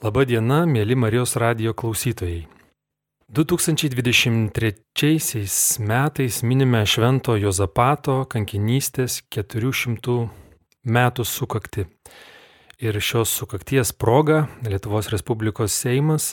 [0.00, 2.46] Labą dieną, mėly Marijos radio klausytojai.
[3.28, 5.18] 2023
[5.78, 10.30] metais minime Švento Jozapato kankinystės 400
[10.88, 11.84] metų sukakti.
[12.80, 16.32] Ir šios sukakties proga Lietuvos Respublikos Seimas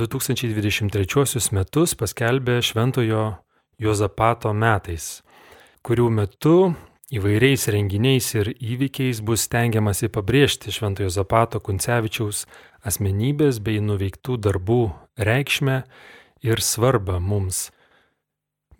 [0.00, 3.36] 2023 metus paskelbė Šventojo
[3.76, 5.20] Jozapato metais,
[5.84, 6.72] kurių metu
[7.14, 12.46] įvairiais renginiais ir įvykiais bus stengiamasi pabrėžti Šventojo Zapato Kuncevičiaus
[12.86, 14.80] asmenybės bei nuveiktų darbų
[15.18, 15.82] reikšmę
[16.46, 17.70] ir svarbą mums.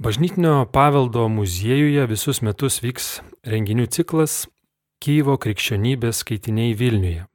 [0.02, 4.44] Bažnytinio paveldo muziejuje visus metus vyks renginių ciklas
[5.00, 7.26] Kyjivo krikščionybės skaitiniai Vilniuje.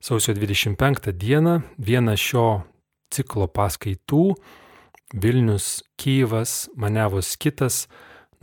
[0.00, 2.64] Sausio 25 dieną viena šio
[3.14, 4.34] ciklo paskaitų
[5.14, 7.84] Vilnius Kyjivas Manevos kitas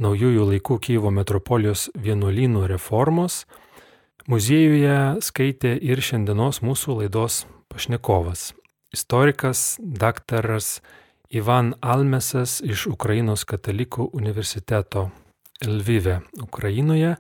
[0.01, 3.45] naujųjų laikų Kyivo metropolijos vienuolynų reformos
[4.29, 8.53] muziejuje skaitė ir šiandienos mūsų laidos pašnekovas-
[8.97, 10.81] istorikas daktaras
[11.29, 15.11] Ivan Almesas iš Ukrainos katalikų universiteto
[15.65, 17.15] Lvive, Ukrainoje.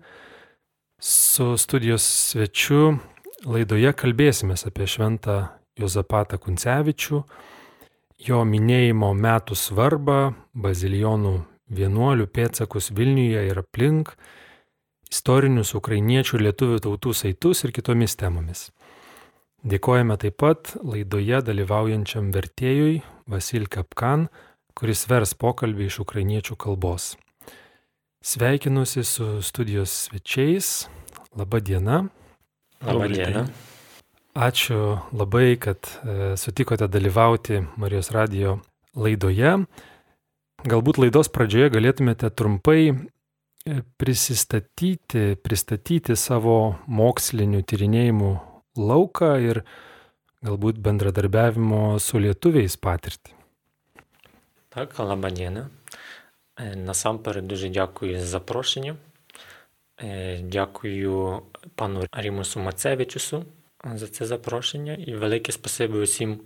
[0.99, 2.99] Su studijos svečiu
[3.45, 7.23] laidoje kalbėsime apie šventą Jozapatą Kuncevičių,
[8.27, 14.13] jo minėjimo metų svarbą, bazilijonų vienuolių pėtsakus Vilniuje ir aplink,
[15.11, 18.69] istorinius ukrainiečių ir lietuvių tautų saitus ir kitomis temomis.
[19.61, 24.29] Dėkojame taip pat laidoje dalyvaujančiam vertėjui Vasil Kapkan,
[24.73, 27.13] kuris vers pokalbį iš ukrainiečių kalbos.
[28.21, 30.87] Sveikinuosi su studijos svečiais.
[31.37, 32.07] Labą dieną.
[32.85, 33.45] Labą dieną.
[34.31, 38.59] Ačiū labai, kad e, sutikote dalyvauti Marijos radio
[38.95, 39.65] laidoje.
[40.66, 42.96] Galbūt laidos pradžioje galėtumėte trumpai e,
[44.00, 48.32] prisistatyti, pristatyti savo mokslinių tyrinėjimų
[48.76, 49.62] lauką ir
[50.46, 53.32] galbūt bendradarbiavimo su lietuviais patirtį.
[54.68, 55.68] Так, лаба діна.
[56.76, 58.96] Насамперед дуже дякую за запрошення.
[60.40, 61.42] Дякую
[61.74, 63.44] пану Рімусу Мацевичусу
[63.94, 66.40] за це запрошення і велике спасибі усім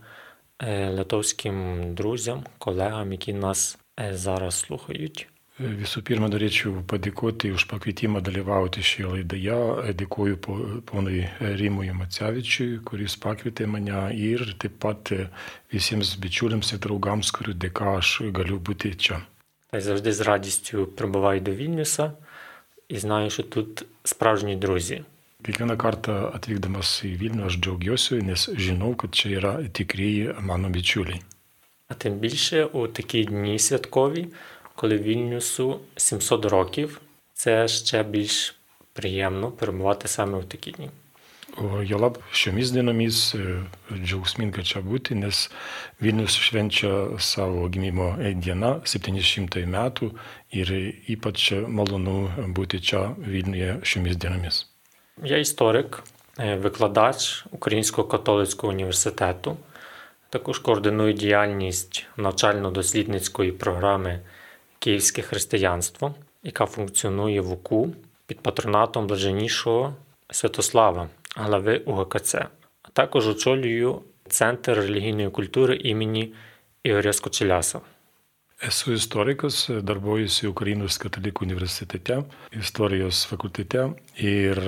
[0.69, 5.28] литовським друзям, колегам, які нас зараз слухають.
[5.56, 9.94] Visų pirma, norėčiau padėkoti už pakvietimą dalyvauti šioje laidoje.
[10.02, 10.40] Dėkuoju
[10.84, 15.14] ponui Rimui Macevičiui, kuris pakvietė mane ir taip pat
[15.72, 19.22] visiems bičiuliams ir draugams, kurių dėka aš galiu būti čia.
[19.72, 22.12] Та й завжди з радістю прибуваю до Вільнюса
[22.90, 25.04] і знаю, що тут справжні друзі.
[25.46, 31.22] Kiekvieną kartą atvykdamas į Vilnių aš džiaugiuosi, nes žinau, kad čia yra tikrieji mano bičiuliai.
[31.88, 34.28] А тим більше у такі дні святкові,
[34.76, 37.02] коли Вільнюсу 700 років,
[37.34, 38.56] це ще більш
[38.94, 40.90] приємно перебувати саме в такі дні.
[41.56, 43.18] O jolab šiomis dienomis
[43.88, 45.46] džiaugsminga čia būti, nes
[46.04, 50.10] Vilnius švenčia savo gimimo dieną 700 metų
[50.52, 50.74] ir
[51.08, 54.66] ypač malonu būti čia Vilniuje šiomis dienomis.
[55.24, 56.04] Я історик,
[56.38, 59.58] викладач Українського католицького університету.
[60.36, 64.20] Також координую діяльність навчально-дослідницької програми
[64.80, 67.94] Київське християнство, яка функціонує в УКУ
[68.28, 69.96] під патронатом блаженнішого
[70.30, 72.36] Святослава, глави УГКЦ.
[72.36, 76.34] А також очолюю Центр релігійної культури імені
[76.84, 77.80] Ігоря Скочеляса.
[78.64, 82.22] Esu istorikas, darbuojuosi Ukrainos katalikų universitete,
[82.56, 83.82] istorijos fakultete
[84.16, 84.62] ir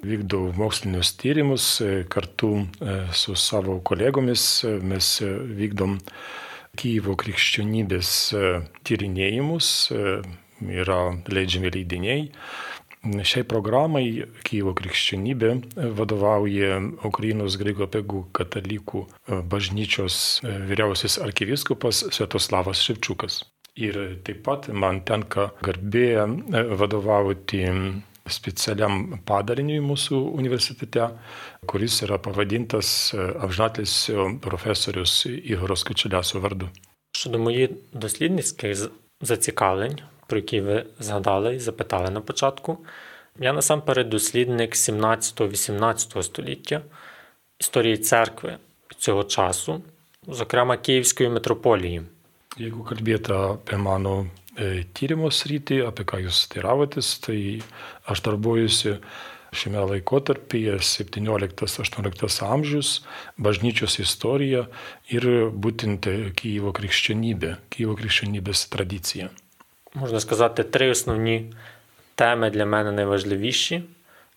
[0.00, 1.66] vykdau mokslinius tyrimus
[2.08, 2.64] kartu
[3.12, 4.64] su savo kolegomis.
[4.80, 5.12] Mes
[5.60, 5.98] vykdom
[6.80, 8.10] Kyivo krikščionybės
[8.88, 9.68] tyrinėjimus,
[10.64, 12.28] yra leidžiami leidiniai.
[13.05, 15.51] Šiai programai Kyivo krikščionybė
[15.93, 19.03] vadovauja Ukrainos graikų apegų katalikų
[19.51, 23.43] bažnyčios vyriausias arkivyskupas Svetoslavas Ševčiukas.
[23.77, 26.25] Ir taip pat man tenka garbė
[26.79, 27.61] vadovauti
[28.25, 31.11] specialiam padariniui mūsų universitete,
[31.69, 36.71] kuris yra pavadintas apžnatlėsio profesorius Igoros Kačeliaso vardu.
[37.15, 38.89] Щодо моїх дослідницьких
[39.21, 39.99] зацікавлень,
[40.30, 42.78] про які ви згадали і запитали на початку,
[43.38, 46.80] я насамперед дослідник 17-18 століття
[47.60, 48.56] історії церкви
[48.98, 49.82] цього часу,
[50.28, 52.02] зокрема Київської митрополії.
[52.58, 54.26] Jeigu kalbėtų apie mano
[54.98, 57.62] tyrimo sritį, apie ką jūs teiravotės, tai
[58.10, 58.96] aš darbuojusi
[59.54, 62.90] šiame laikotarpyje 17-18 amžius,
[63.38, 64.66] bažnyčios istorija
[65.14, 69.30] ir būtent Kyivo krikščionybė, Kyivo krikščionybės tradicija.
[69.94, 71.52] Можна сказати, три основні
[72.14, 73.82] теми для мене найважливіші.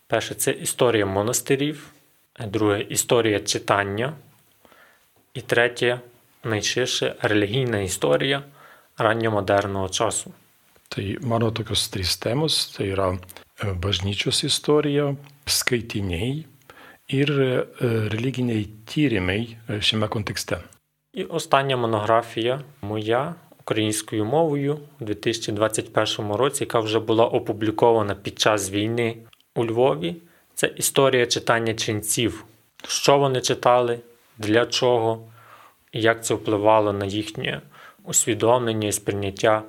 [0.06, 1.90] Перше це історія монастирів,
[2.46, 4.12] друге історія читання.
[5.34, 6.00] І третє
[6.44, 8.42] найширше релігійна історія
[8.98, 10.32] ранньомодерного часу.
[10.88, 13.18] Tai mano tokios trys temos- tai yra
[13.84, 15.16] bažnyčios istorija,
[15.46, 16.44] skaitiniai
[17.08, 17.28] ir
[18.14, 20.62] religiniai tyrimai šiame kontekste.
[21.12, 23.34] І остання монографія моя
[23.64, 29.16] українською мовою у 2021 році, яка вже була опублікована під час війни
[29.54, 30.16] у Львові.
[30.54, 32.44] Це історія читання ченців.
[32.88, 34.00] Що вони читали,
[34.38, 35.28] для чого,
[35.92, 37.60] і як це впливало на їхнє
[38.04, 39.62] усвідомлення і сприйняття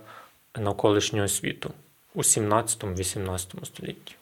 [0.55, 1.71] навколишнього світу
[2.15, 4.15] у 17-18 столітті.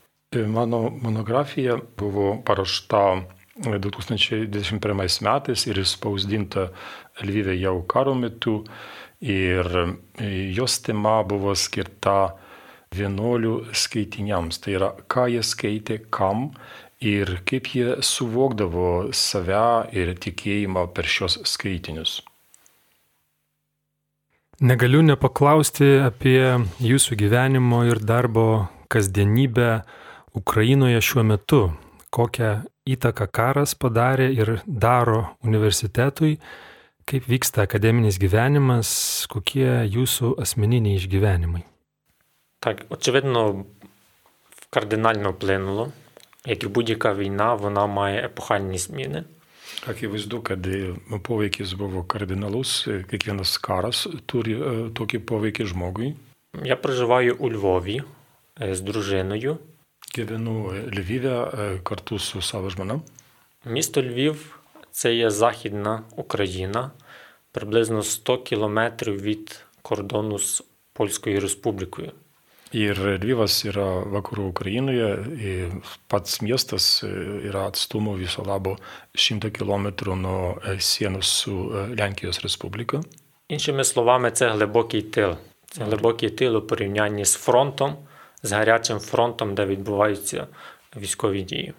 [1.08, 3.02] Monografija buvo paruošta
[3.56, 6.72] 2021 metais ir išspausdinta
[7.22, 8.66] Lvyve jau karo metu.
[9.24, 12.34] Ir e, jos tema buvo skirta
[12.94, 14.60] vienuolių skaitiniams.
[14.60, 16.50] Tai yra, ką jie skaitė, kam
[17.04, 22.22] ir kaip jie suvokdavo save ir tikėjimą per šios skaitinius.
[24.64, 26.40] Negaliu nepaklausti apie
[26.80, 29.82] jūsų gyvenimo ir darbo kasdienybę
[30.38, 31.64] Ukrainoje šiuo metu.
[32.14, 32.52] Kokią
[32.86, 36.38] įtaką karas padarė ir daro universitetui,
[37.09, 38.91] kaip vyksta akademinis gyvenimas,
[39.33, 41.65] kokie jūsų asmeniniai išgyvenimai.
[42.61, 43.65] Так, очевидно,
[44.71, 45.93] кардинально вплинуло.
[46.47, 49.25] Як і будь-яка війна, вона має епохальні зміни.
[49.87, 56.15] Akivaizdu, kad e, poveikis buvo kardinalus, e, kiekvienas karas turi e, tokį poveikį žmogui.
[56.65, 58.03] Я проживаю у Львові
[58.61, 59.59] е, з дружиною.
[60.15, 63.01] Gyvenu Lvyve e, kartu su savo žmona.
[63.65, 64.52] Місто Львів
[64.94, 66.92] це є Західна Україна,
[67.52, 70.64] приблизно 100 кілометрів від кордону з
[70.94, 72.12] Польською Республікою.
[72.74, 75.74] Ir Lvyvas yra vakarų Ukrainoje, ir
[76.10, 78.80] pats miestas yra atstumo viso labo
[79.14, 83.04] 100 km nuo e, sienos su Lenkijos Respublika.
[83.48, 85.36] Іншими словами, це глибокий тил.
[85.66, 87.96] Це глибокий тил у порівнянні з фронтом,
[88.44, 90.48] з гарячим фронтом, де відбуваються
[90.98, 91.74] військові дії.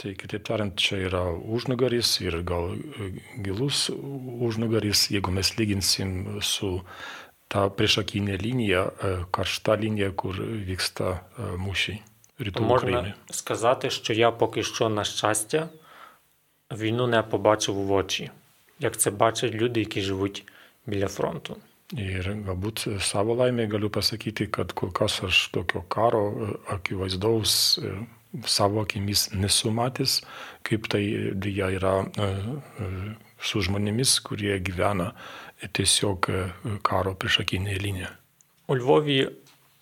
[0.00, 3.06] Tai kitaip tariant, čia yra užnugaris ir gal e,
[3.40, 6.82] gilus užnugaris, jeigu mes lyginsim su
[7.48, 12.02] ta priešakinė linija, e, karšta linija, kur vyksta e, mūšiai
[12.38, 13.14] rytų То можна Ukrainoje.
[13.30, 15.68] сказати, що я поки що, на щастя,
[16.72, 18.30] війну не побачив в очі,
[18.80, 20.44] як це бачать люди, які живуть
[20.86, 21.56] біля фронту.
[21.94, 27.92] Ir galbūt savo laimė galiu pasakyti, kad kol kas aš tokio karo e, akivaizdaus e,
[28.45, 30.21] savo akimis nesu matęs,
[30.63, 31.03] kaip tai
[31.35, 31.93] dėja yra
[33.41, 35.11] su žmonėmis, kurie gyvena
[35.73, 36.29] tiesiog
[36.85, 38.15] karo priešakinėje linijoje.
[38.67, 39.29] У Львові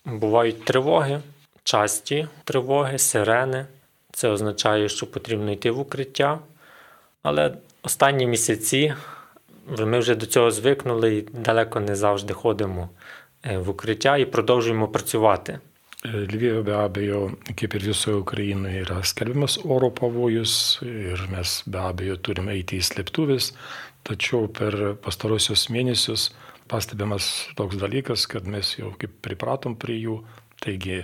[0.04, 1.20] бувають тривоги,
[1.64, 3.66] часті тривоги, сирени.
[4.12, 6.38] Це означає, що потрібно йти в укриття.
[7.22, 8.94] Але останні місяці
[9.66, 12.88] ми вже до цього звикнули і далеко не завжди ходимо
[13.42, 15.58] е, в укриття і продовжуємо працювати.
[16.05, 22.17] Lvive be abejo, kaip ir visoje Ukrainoje, yra skelbiamas oro pavojus ir mes be abejo
[22.21, 23.53] turime eiti į slėptuvės,
[24.05, 26.29] tačiau per pastarosius mėnesius
[26.69, 30.19] pastebimas toks dalykas, kad mes jau kaip pripratom prie jų,
[30.61, 31.01] taigi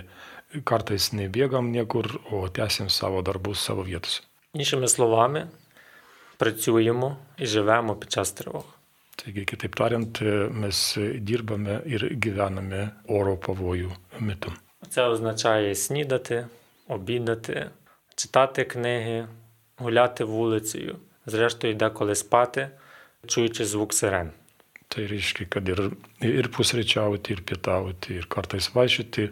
[0.68, 4.22] kartais nebėgam niekur, o tęsim savo darbus savo vietose.
[4.54, 5.48] Іншими словами,
[6.36, 8.64] працюємо і живемо під час тривог.
[9.16, 14.50] Taigi, kitaip tariant, mes dirbame ir gyvename oro pavojų metu.
[14.89, 16.47] Це означає снідати,
[16.87, 17.69] обідати,
[18.15, 19.27] читати книги,
[19.77, 22.69] гуляти вулицею, зрештою деколи спати,
[23.27, 24.31] чуючи звук сирен.
[24.87, 25.81] Tai reiškia, kad ir,
[26.23, 29.27] ir pusryčiauti, ir pietauti, ir kartais vaikščioti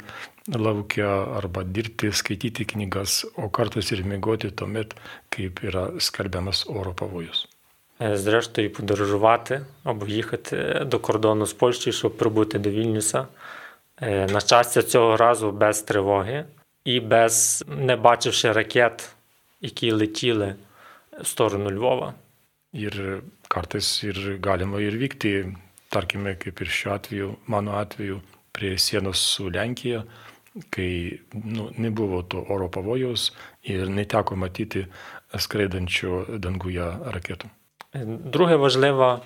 [0.52, 1.08] laukia
[1.40, 4.98] arba dirbti, skaityti knygas, o kartais ir mėgoti tuomet,
[5.32, 7.48] kaip yra skelbiamas oro pavojus.
[8.00, 13.28] Зрештою, подорожувати або їхати до кордону з Польщею, щоб прибути до Вільнюса.
[14.02, 16.46] Е, На щастя, цього разу без тривоги
[16.86, 19.10] і без не бачивши ракет,
[19.62, 20.56] які летіли
[21.22, 22.14] в сторону Львова.
[22.76, 25.56] Ir kartais ir galima ir vykti,
[25.88, 28.20] tarkime, kaip ir šiuo atveju, mano atveju,
[28.52, 30.04] prie sienos su Lenkija,
[30.70, 33.32] kai nu, nebuvo to oro pavojaus
[33.64, 34.86] ir neteko matyti
[35.32, 37.48] skraidančio danguje raketų.
[37.96, 39.22] Е, Друга важлива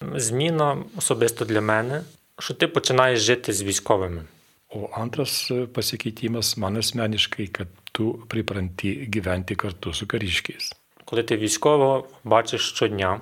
[0.00, 2.02] зміна особисто для мене,
[2.38, 4.24] що ти починаєш жити з військовими.
[4.68, 10.74] O antras e, pasikeitimas man asmeniškai, kad tu pripranti gyventi kartu su kariškiais.
[11.04, 13.20] Коли ти військово бачиш щодня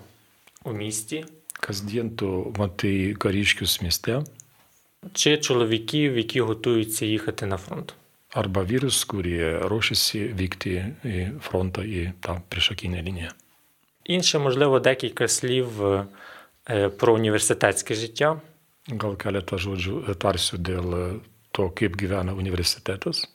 [0.64, 1.24] у місті,
[1.60, 4.24] Kasdien tu matai kariškius mieste,
[5.12, 7.94] чи чоловіків, які готуються їхати на фронт.
[8.34, 10.74] arba vyrus, kurie ruošiasi vykti
[11.06, 13.30] į frontą, į tą priešakinę liniją.
[14.04, 18.40] Інше, можливо, декілька слів е, про університетське життя.
[18.89, 21.19] Gal keletą žodžių tarsiu dėl
[21.51, 23.27] to, kaip gyvena universitetas.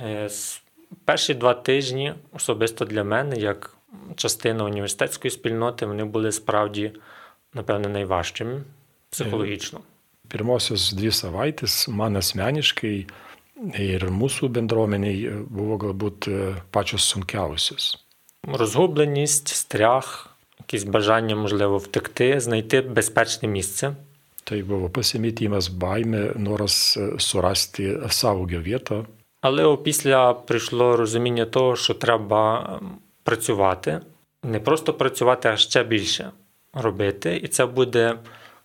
[0.00, 0.60] Е, с-
[1.04, 3.76] Перші два тижні, особисто для мене, як
[4.16, 6.92] частина університетської спільноти, вони були справді,
[7.54, 8.62] напевне, найважчими
[9.10, 9.80] психологічно.
[10.28, 13.06] Pirmosios dvi savaitės man asmeniškai
[13.78, 16.28] ir mūsų bendruomeniai buvo galbūt
[16.70, 17.96] pačios sunkiausios.
[18.48, 23.94] Розгубленість, страх, якісь бажання, можливо, втекти, знайти безпечне місце.
[24.48, 29.06] Tai buvo pasimetimas, baime, noras surasti saugio vietą.
[29.40, 32.42] Але опісля прийшло розуміння того, що треба
[32.80, 32.90] ем,
[33.22, 34.00] працювати,
[34.42, 36.30] не просто працювати, а ще більше
[36.72, 38.18] робити, і це буде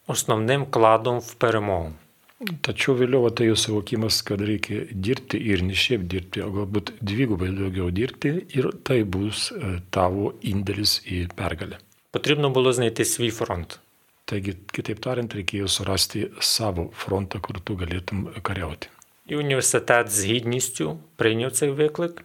[0.07, 1.91] основним кладом в перемогу.
[2.39, 7.89] Tačiau vėliau atėjo suvokimas, kad reikia dirbti ir ne šiaip dirbti, o galbūt dvigubai daugiau
[7.91, 11.83] dirbti ir tai bus e, tavo indėlis į pergalę.
[12.11, 13.79] Потрібно було знайти свій фронт.
[14.24, 18.88] Taigi, kitaip tariant, reikėjo surasti savo frontą, kur tu galėtum kariauti.
[19.26, 22.22] І університет з гідністю прийняв цей виклик.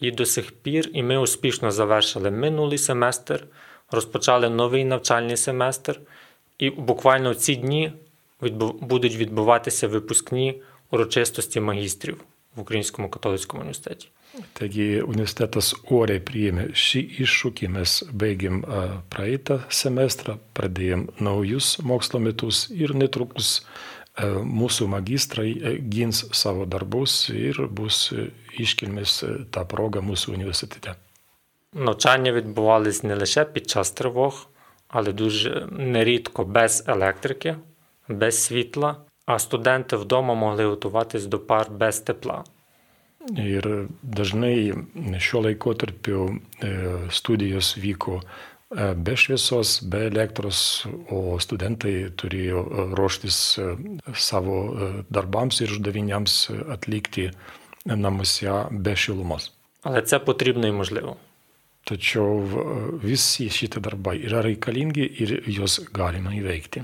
[0.00, 3.44] І до сих пір, і ми успішно завершили минулий семестр,
[3.90, 6.00] розпочали новий навчальний семестр.
[6.58, 7.92] І буквально в ці дні
[8.80, 12.24] будуть відбуватися випускні урочистості магістрів
[12.56, 14.08] в Українському католицькому університеті.
[14.57, 17.91] Taigi, universitetas oriai priėmė šį iššūkį, mes
[18.21, 18.79] baigėm a,
[19.13, 27.27] praeitą semestrą, pradėjom naujus mokslo metus ir netrukus a, mūsų magistrai a, gins savo darbus
[27.29, 28.25] ir bus a,
[28.57, 30.97] iškilmės a, tą progą mūsų universitete.
[31.73, 34.47] Навчання відбувались не лише під час тривог,
[34.87, 37.55] але дуже нерідко без електрики,
[38.07, 42.43] без світла, а студенти вдома могли готуватись до пар без тепла.
[43.39, 44.73] Ir dažnai
[45.23, 46.71] šiuo laikotarpiu e,
[47.07, 48.23] studijos vyko e,
[48.99, 53.69] be šviesos, be elektros, o studentai turėjo e, ruoštis e,
[54.11, 57.29] savo e, darbams ir uždaviniams e, atlikti
[57.85, 59.51] namuose be šilumos.
[59.83, 61.15] Але це потрібно і можливо.
[61.83, 62.47] Tačiau e,
[63.03, 66.83] visi šitie darbai yra reikalingi ir juos galima įveikti.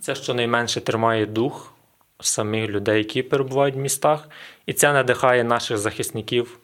[0.00, 1.73] Це щонайменше тримає дух
[2.19, 4.29] самих людей, які перебувають в містах,
[4.65, 6.59] і це надихає наших захисників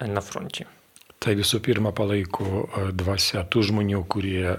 [0.00, 0.66] на фронті.
[1.18, 4.58] Tai visų pirma palaiko e, dvasia tų žmonių, kurie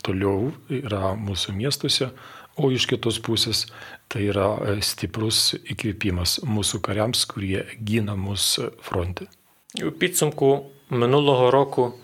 [0.00, 2.08] toliau yra mūsų miestuose,
[2.56, 3.66] o iš kitos pusės
[4.08, 4.48] tai yra
[4.80, 8.16] stiprus įkvėpimas mūsų kariams, kurie gina
[8.80, 9.28] fronte.
[9.84, 11.94] У підсумку минулого року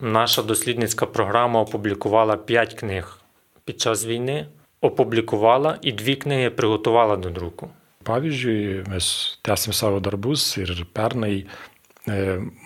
[0.00, 3.18] наша дослідницька програма опублікувала 5 книг
[3.64, 4.46] під час війни,
[4.82, 7.70] опублікувала і дві книги приготувала до друку.
[8.02, 11.46] Pavyzdžiui, mes tęsim savo darbus ir pernai e,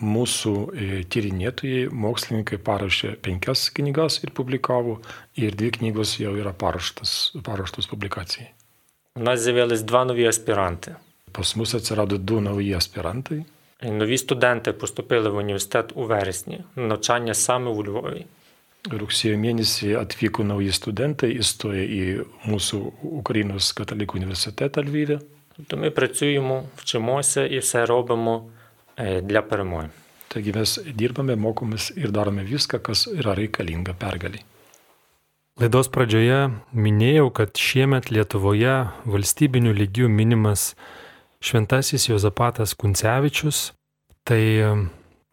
[0.01, 5.03] mūsų e, tyrinėtojai, mokslininkai parašė penkias knygas ir publikavo,
[5.37, 8.49] ir dvi knygos jau yra paruoštos, publikacijai.
[9.17, 10.97] У нас з'явились два нові аспіранти.
[11.33, 13.45] Pas mus atsirado du nauji aspirantai.
[13.83, 18.25] Нові студенти поступили в університет у вересні навчання саме у Львові.
[18.87, 22.03] Rugsėjo mėnesį atvyko nauji studentai, įstoja į
[22.47, 22.81] mūsų
[23.21, 25.19] Ukrainos katalikų uniwersytet Lwivie.
[25.69, 28.41] To my pracujemy, wczymosi i se robimy
[29.23, 29.89] dla pirmoji.
[30.29, 34.45] Taigi mes dirbame, mokomės ir darome viską, kas yra reikalinga pergaliai.
[35.57, 38.75] Laidos pradžioje minėjau, kad šiemet Lietuvoje
[39.09, 40.75] valstybiniu lygiu minimas
[41.41, 43.71] šventasis Jozapatas Kuncevičius.
[44.27, 44.43] Tai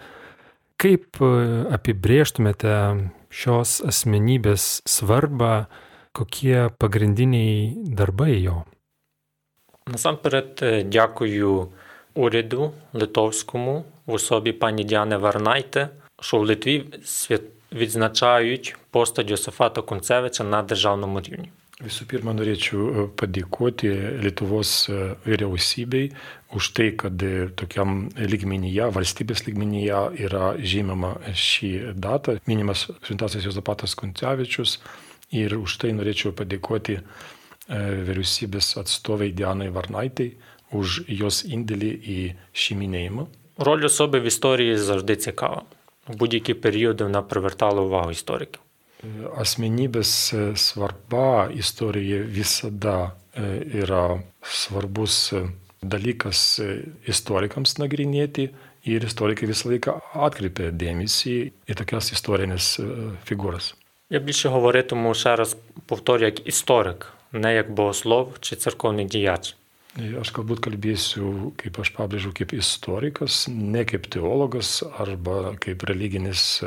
[0.78, 1.28] Kaip e,
[1.74, 2.74] apibrėžtumėte
[3.34, 5.66] šios asmenybės svarbą,
[6.14, 8.62] kokie pagrindiniai darbai jo?
[9.88, 11.70] Насамперед, е, дякую
[12.14, 15.90] уряду литовському в особі пані Діани Варнайте,
[16.22, 16.86] що в Литві
[17.72, 21.52] відзначають постать Йосифата Кунцевича на державному рівні.
[21.83, 23.89] Visų pirma, norėčiau e, padėkoti
[24.23, 26.13] Lietuvos e, vyriausybei
[26.55, 33.97] už tai, kad e, tokiam lygmenyje, valstybės lygmenyje yra žymama šį datą, minimas Šventasis Jozapatas
[33.99, 34.79] Kuncevičius.
[35.33, 36.99] Ir už tai norėčiau padėkoti
[37.73, 40.27] vyriausybės atstovai Dianai Varnaitai
[40.77, 42.19] už jos indėlį į
[42.53, 43.25] šeiminėjimą.
[43.57, 45.63] Роль особи в історії завжди цікава.
[46.09, 48.61] У будь-які періоди вона привертала увагу істориків.
[49.38, 52.98] asmenybės e, svarba istorijoje visada
[53.34, 53.44] e,
[53.84, 55.44] yra svarbus e,
[55.82, 56.60] dalykas
[57.06, 58.48] istorikams nagrinėti
[58.90, 59.94] ir istorikai visą laiką
[60.28, 61.36] atkreipia dėmesį
[61.70, 62.72] į tokias istorinės
[63.28, 63.76] figūras.
[64.10, 65.56] Ja bliżej mówię mu Szaras
[65.88, 69.56] powtórzy jak istoryk, ne jak bohoslov czy cerkowny dziejacz.
[70.22, 76.62] Aš galbūt kalbėsiu, kaip aš pabrėžiau, kaip istorikas, ne kaip teologas arba kaip religinis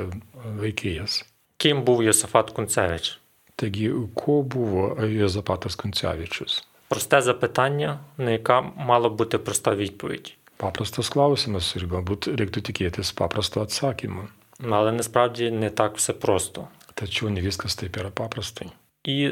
[0.58, 1.24] veikėjas.
[1.60, 3.20] Ким був Йосифат Кунцевич?
[3.56, 6.64] Такі ко був Йосифатас Кунцевичус?
[6.88, 10.36] Просте запитання, на яке мала бути проста відповідь.
[10.56, 14.28] Папросто склалося на сурьба, будь ректу тікіти з папросто ацакіма.
[14.60, 16.68] Ну, але насправді не так все просто.
[16.94, 18.68] Та чого невістка степера папростий?
[19.04, 19.30] І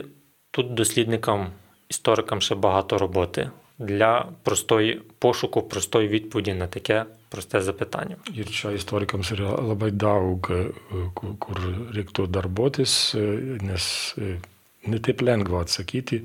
[0.51, 1.51] тут дослідникам,
[1.89, 8.16] історикам ще багато роботи для простої пошуку, простої відповіді на таке просте запитання.
[8.34, 10.72] Ir čia istorikams yra labai daug, e,
[11.14, 11.58] kur kur
[11.94, 13.20] reiktų darbuotis, e,
[13.62, 14.40] nes e,
[14.88, 16.24] ne taip lengva atsakyti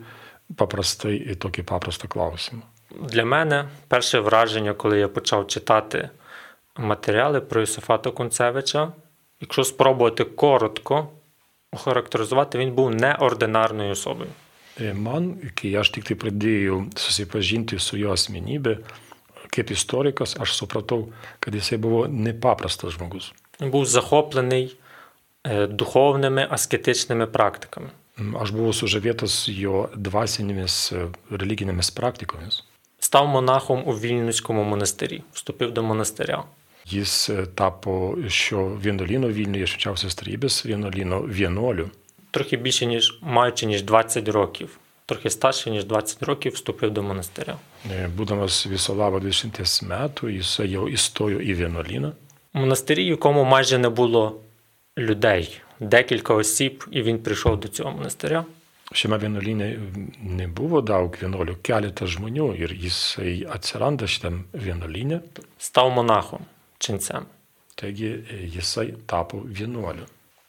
[0.56, 2.62] paprastai į tokį paprastą klausimą.
[3.00, 6.11] Для мене перше враження, коли я почав читати
[6.76, 8.92] матеріали про Йосифата Кунцевича,
[9.40, 11.08] якщо спробувати коротко
[11.73, 14.30] охарактеризувати, він був неординарною особою.
[14.80, 18.76] E, Man, kai aš tik tai pradėjau susipažinti su jo asmenybė,
[19.54, 21.08] kaip istorikas, aš supratau,
[21.40, 23.32] kad jisai buvo nepaprastas žmogus.
[23.61, 24.76] Він був захоплений
[25.44, 27.90] е, духовними аскетичними практиками.
[28.18, 32.62] Mm, Aš buvau sužavėtas jo dvasinėmis e, religinėmis praktikomis.
[33.00, 36.44] Став монахом у Вільнюському монастирі, вступив до монастиря.
[36.87, 41.90] Jis e, tapo šio vienuolino Vilniuje švenčiausios tarybės vienuolino vienuoliu.
[42.30, 47.58] Трохи більше, ніж маючи ніж 20 років, трохи старше, ніж 20 років, вступив до монастиря.
[47.90, 52.12] E, Būdamas viso labo 20 metų, jis jau įstojo į vienuolyną.
[52.54, 54.40] У монастирі, в якому майже не було
[54.99, 58.44] людей, декілька осіб, і він прийшов до цього монастиря.
[58.88, 59.66] Šiame vienuolyne
[60.25, 65.21] nebuvo daug vienuolių, keletas žmonių ir jisai atsiranda šitam vienuolyne,
[65.58, 66.47] став монахом,
[66.78, 67.26] ченцем.
[67.76, 70.06] taigi e, jisai tapo vienuoliu.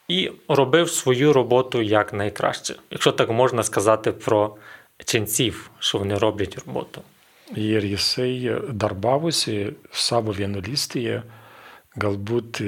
[0.09, 4.57] І робив свою роботу як найкраще, якщо так можна сказати про
[5.05, 7.03] ченців, що вони роблять роботу.
[7.53, 11.21] Jisai darbavosi savo vienuolystėje
[12.01, 12.61] galbūt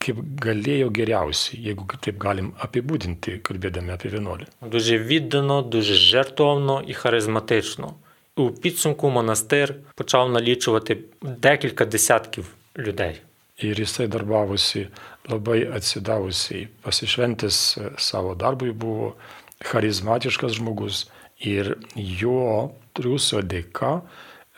[0.00, 4.48] kaip galėjo geriausiai, jeigu taip galim apibūdinti, kalbėdami apie vienuolį.
[4.62, 7.94] Дуже віддано, дуже жертовно і харизматично.
[8.36, 13.20] У підсумку монастир почав налічувати декілька десятків людей.
[13.61, 14.87] Ir jisai darbavosi
[15.29, 19.13] labai atsidavusiai, pasišventęs e, savo darbui buvo
[19.61, 21.05] charizmatiškas žmogus
[21.37, 23.99] ir jo triūso dėka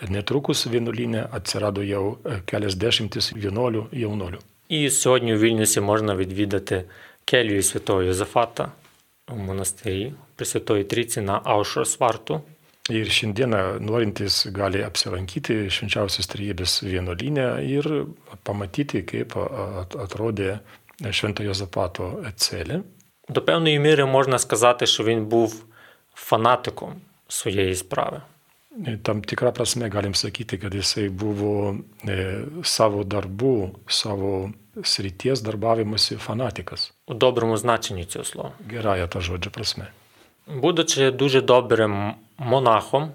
[0.10, 4.39] netrukus vienuolinė atsirado jau e, keliasdešimtis vienuolių jaunuolių.
[4.69, 6.84] І сьогодні у Вільнюсі можна відвідати
[7.25, 8.71] келію святого Йозефата
[9.32, 12.41] у монастирі Пресвятої Трійці на Аушросварту.
[12.91, 17.88] Ir šiandieną norintys gali apsilankyti švenčiausios trybės vienuolinę ir
[18.43, 20.60] pamatyti, kaip at- atrodė
[20.99, 22.82] Šventojo Zapato celė.
[23.29, 25.65] До певної міри можна сказати, що він був
[26.15, 28.21] фанатиком своєї справи.
[29.03, 31.75] Tam tikrą prasme galim sakyti, kad jisai buvo
[32.10, 34.49] e, savo darbų, savo
[34.82, 36.91] srities darbavimuose fanatikas.
[37.08, 38.51] У доброму значенні цього слова.
[38.69, 39.86] Gerąją tą žodžio prasme.
[40.54, 43.11] Будучи дуже добрим монахом,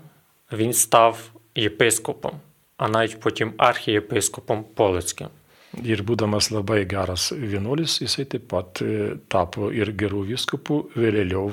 [0.52, 1.20] він став
[1.56, 2.32] єпископом,
[2.78, 5.28] а навіть потім архієпископом Полицьким.
[5.74, 8.78] Ir būdamas labai geras vienuolis, jisai taip pat
[9.26, 11.50] tapo ir gerų vyskupų, vėliau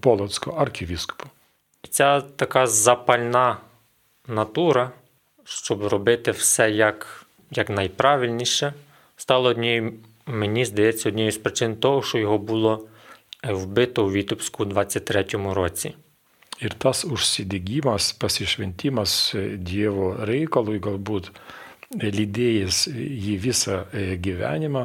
[0.00, 1.28] Polotsko arkivyskupų.
[1.90, 3.56] Ця така запальна
[4.28, 4.90] натура,
[5.44, 8.74] щоб робити все як, як найправильніше,
[9.16, 9.92] стало однією,
[10.26, 12.88] мені здається, однією з причин того, що його було
[13.45, 15.93] вбито у Вітебську у 23-му році.
[16.61, 24.83] Ir tas užsidegimas, pasišventimas e, Dievo reikalui galbūt e, lydėjęs jį visą e, gyvenimą,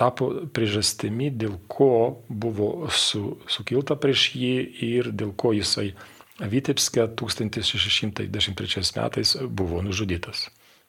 [0.00, 4.54] tapo priežastimi, dėl ko buvo su, sukilta prieš jį
[4.88, 5.92] ir dėl ko jisai
[6.40, 10.48] Vitebske 1613 metais buvo nužudytas.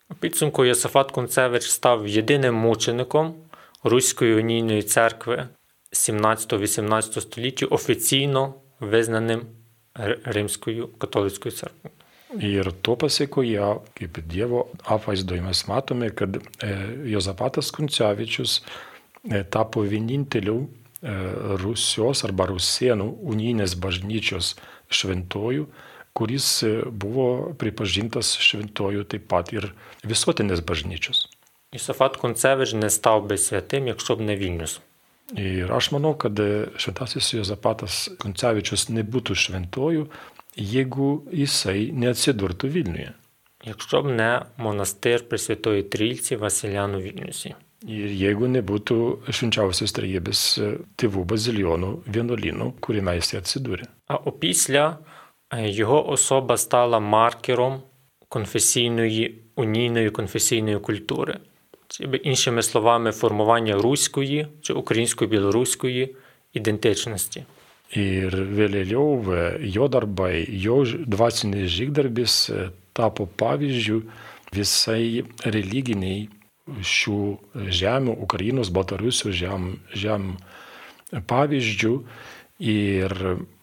[0.10, 3.36] У підсумку Йосифат Кунцевич став єдиним мучеником
[3.84, 5.48] Руської унійної церкви
[5.92, 9.42] 17-18 століття, офіційно визнаним
[10.00, 11.94] Р- Римською католицькою церквою.
[12.36, 16.42] Ir to pasiekoje, kaip Dievo apvaizdoje mes matome, kad e,
[17.08, 18.64] Jozapatas Kuncevičius
[19.32, 20.68] e, tapo vieninteliu e,
[21.64, 24.58] Rusijos arba Rusienų unijinės bažnyčios
[24.92, 25.70] šventojų,
[26.12, 29.72] kuris buvo pripažintas šventojų taip pat ir
[30.04, 31.30] visuotinės bažnyčios.
[31.72, 34.82] Josafat Kuncevič не став би святим, якщо б не Вільнюс.
[35.36, 36.40] Ir aš manau, kad
[36.80, 40.06] šventasis Jozapatas Kuncevičius nebūtų šventojų,
[40.56, 43.14] jeigu jisai neatsidurtų Vilniuje.
[43.66, 47.56] Якщо б не монастир Пресвятої Трійці Василяну Вільнюсі.
[47.86, 48.96] Ir jeigu nebūtų
[49.30, 50.40] švenčiausios trejybės
[50.98, 53.86] tėvų bazilionų vienuolynų, kuriame jis atsidūrė.
[54.08, 54.98] А опісля
[55.54, 57.82] е, його особа стала маркером
[58.30, 61.40] конфесійної, унійної конфесійної культури.
[61.92, 66.16] Чи би іншими словами, формування руської чи української білоруської
[66.54, 67.44] ідентичності.
[67.96, 74.02] Ir vėliau e, jo darbai, jo ž- dvasinis žygdarbis e, tapo pavyzdžių
[74.52, 76.28] visai religiniai
[76.84, 77.20] šių
[77.72, 80.36] žemių, Ukrainos, Baltarusijos žem, žem
[81.32, 81.94] pavyzdžių
[82.60, 83.14] ir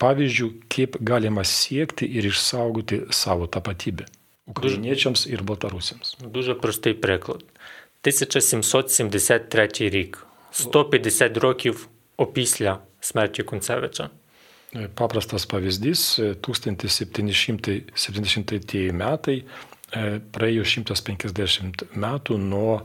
[0.00, 4.08] pavyzdžių, kaip galima siekti ir išsaugoti savo tapatybę.
[4.48, 6.16] Ukrainiečiams ir Baltarusiams.
[6.20, 7.44] Дуже простий приклад.
[8.02, 10.26] 1773 рік.
[10.50, 14.10] 150 років опісля смерті Кунцевича.
[14.94, 19.44] Paprastas pavyzdys, e, 1770 metai,
[19.92, 22.80] e, praėjo 150 metų nuo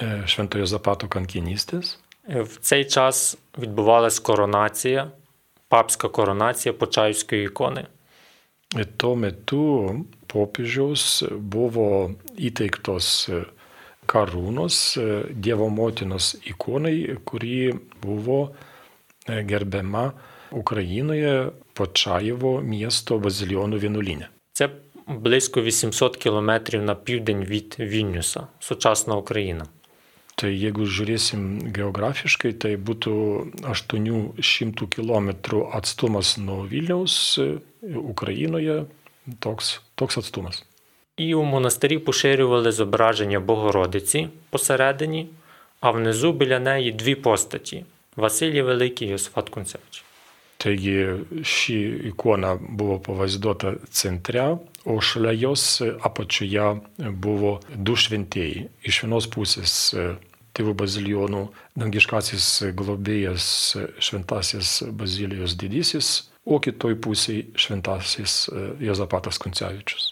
[0.00, 1.98] e, Šventojo Zapato kankinystės.
[2.28, 5.10] Е, В цей час відбувалась коронація,
[5.68, 7.86] папська коронація Почаївської ікони.
[8.74, 13.46] Ir Tuo metu popiežiaus buvo įteiktos e,
[14.08, 18.40] karūnos e, Dievo motinos ikonai, kuri buvo
[19.26, 20.12] e, gerbiama
[20.54, 24.28] Ukrainoje Počajevo miesto bazilionų vienuolinė.
[24.52, 24.68] Це
[25.08, 29.66] близько 800 кілометрів на південь від Вільнюса, сучасна Україна.
[30.34, 33.12] Tai jeigu žiūrėsim geografiškai, tai būtų
[33.70, 35.30] 800 km
[35.78, 37.62] atstumas nuo Vilniaus e,
[37.94, 38.80] Ukrainoje,
[39.38, 40.64] toks, toks atstumas.
[41.19, 45.27] І у монастирі поширювали зображення Богородиці посередині,
[45.79, 50.03] а внизу біля неї дві постаті Василій Великий і Йосифат Кунцевич.
[50.57, 58.69] Теги ші ікона була повездота центря, ошляйос, а почуя було душ вінтей.
[58.83, 60.15] І швино спусе з е,
[60.53, 70.08] тиву базильйону, дангішкасіс глобієс, е, швентасіс базиліос дідісіс, окі той пусі швентасіс е, Йозапатас Кунцевичус.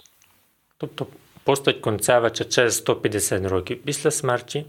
[0.77, 1.07] Тобто
[1.43, 4.65] постать Концевича через 150 років після смерті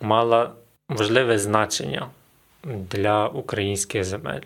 [0.00, 0.52] мала
[0.88, 2.08] важливе значення
[2.64, 4.40] для українських земель.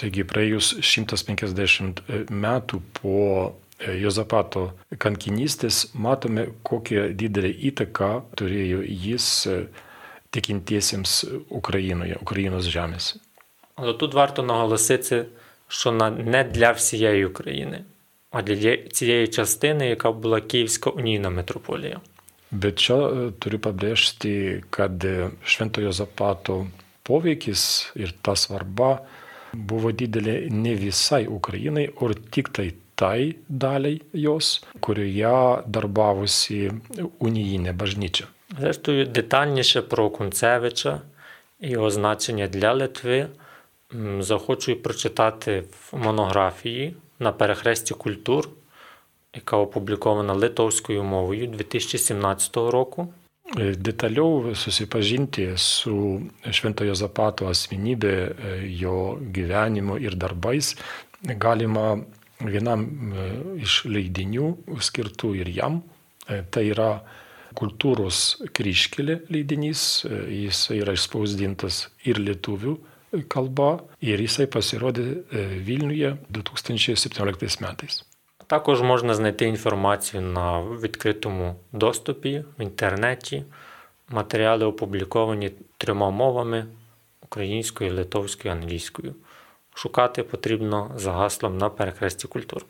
[0.00, 2.00] Taigi praėjus 150
[2.32, 9.26] metų po e, Jozapato kankinystės matome, kokią didelę įtaką turėjo jis
[10.32, 13.20] tikintiesiems Ukrainoje, Ukrainos žemėse.
[13.74, 15.26] Але тут варто наголосити,
[15.68, 17.84] що не для всієї України,
[18.30, 22.00] а для цієї частини, яка була Київська унійна митрополія.
[22.52, 26.66] E, kad e, Šventojo Zapato
[27.06, 28.90] poveikis ir ta svarba
[29.54, 32.68] buvo didelė ne visai Ukrainai, o tik tai
[33.00, 36.60] tai daliai jos, kurioje darbavosi
[37.26, 38.26] unijinė bažnyčia.
[38.58, 41.00] Зрештою, детальніше про Кунцевича
[41.60, 43.26] і його значення для Литви
[44.18, 48.49] захочу прочитати в монографії на перехресті культур,
[49.33, 53.13] яка опублікована литовською мовою 2017 року.
[53.57, 58.33] E, Detaliau susipažinti su Šventojo Zapato asmenybė, e,
[58.81, 60.73] jo gyvenimu ir darbais
[61.21, 61.99] galima
[62.41, 63.27] vienam e,
[63.63, 64.49] iš leidinių
[64.81, 65.81] skirtų ir jam.
[66.27, 66.89] E, Tai yra
[67.55, 72.77] kultūros kryškelė leidinys, e, jis yra išspausdintas ir lietuvių
[73.28, 78.04] kalba ir jisai pasirodė e, Vilniuje 2017 metais.
[78.46, 83.44] Також можна знайти інформацію на відкритому доступі в інтернеті.
[84.08, 86.66] Матеріали опубліковані трьома мовами
[87.22, 89.14] українською, литовською, англійською.
[89.74, 92.64] Шукати потрібно за гаслом на перехресті культур.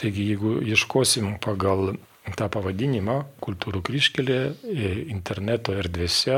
[0.00, 1.96] Taigi, jeigu ieškosim pagal
[2.38, 6.36] tą pavadinimą kultūrų kryškelė e, interneto erdvėse,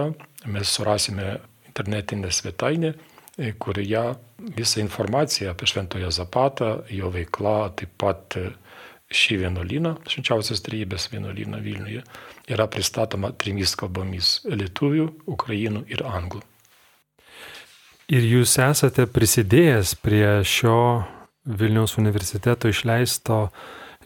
[0.51, 1.37] mes surasime
[1.69, 2.95] internetinę svetainę,
[3.59, 4.15] kurioje
[4.57, 8.51] visa informacija apie Šventoją Zapatą, jo veikla, taip pat e,
[9.13, 12.03] šį vienuolyną, švenčiausios trybės vienuolyną Vilniuje,
[12.53, 16.43] yra pristatoma trimis kalbomis- lietuvių, ukrainų ir anglų.
[18.13, 21.07] Ir jūs esate prisidėjęs prie šio
[21.47, 23.49] Vilniaus universiteto išleisto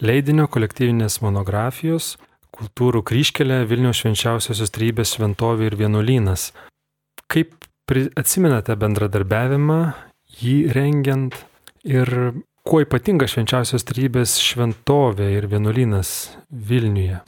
[0.01, 2.17] leidinio kolektyvinės monografijos
[2.57, 6.55] Kultūrų kryškelė Vilniaus švenčiausiosios trybės šventovė ir vienuolynas.
[7.29, 7.53] Kaip
[8.16, 9.82] atsimenate bendradarbiavimą,
[10.42, 11.36] jį rengiant
[11.84, 17.22] ir Kuo ypatinga švenčiausios trybės šventovė ir vienuolynas Vilniuje?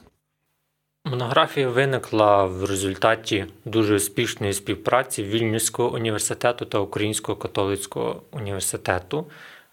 [1.05, 9.25] Монографія виникла в результаті дуже успішної співпраці Вільнюського університету та Українського католицького університету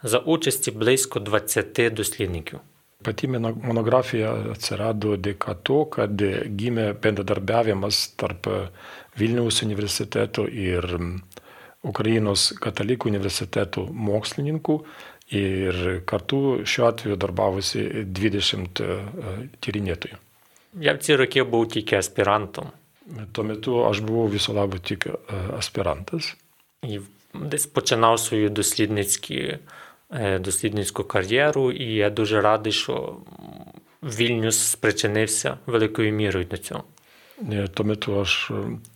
[0.02, 2.60] за участі близько 20 дослідників.
[3.00, 3.28] Pati
[3.64, 6.20] monografija atsirado dėka to, kad
[6.60, 8.44] gimė bendradarbiavimas tarp
[9.18, 10.86] Vilniaus universiteto ir
[11.82, 14.80] Ukrainos katalikų universiteto mokslininkų
[15.36, 18.82] ir kartu šiuo atveju darbavosi 20
[19.60, 20.18] tyrinėtojų.
[20.80, 22.70] Я в ці роки був тільки аспірантом.
[23.32, 25.08] Tuo metu aš buvau viso labo tik
[25.58, 26.36] aspirantas.
[26.82, 27.00] І
[27.34, 29.58] десь починав свою дослідницькі,
[30.40, 33.16] дослідницьку кар'єру, і я дуже радий, що
[34.02, 36.84] Вільнюс спричинився великою мірою до цього.
[37.74, 38.50] Tuo metu aš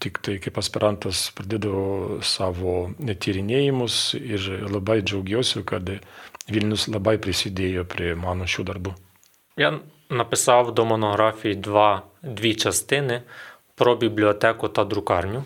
[0.05, 5.89] tik tai kaip aspirantas pradėdavau savo tyrinėjimus ir labai džiaugiuosi, kad
[6.53, 8.93] Vilnius labai prisidėjo prie mano šių darbų.
[9.57, 13.23] Я написав до монографії два, дві частини
[13.75, 15.45] про бібліотеку та друкарню.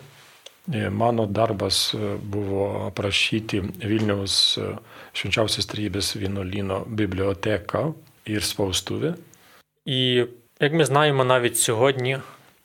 [0.69, 4.59] Mano darbas buvo aprašyti Vilniaus
[5.17, 7.93] švenčiausios trybės vienuolyno biblioteką
[8.25, 9.15] ir spaustuvę.
[9.85, 10.25] І
[10.59, 12.17] як ми знаємо навіть сьогодні,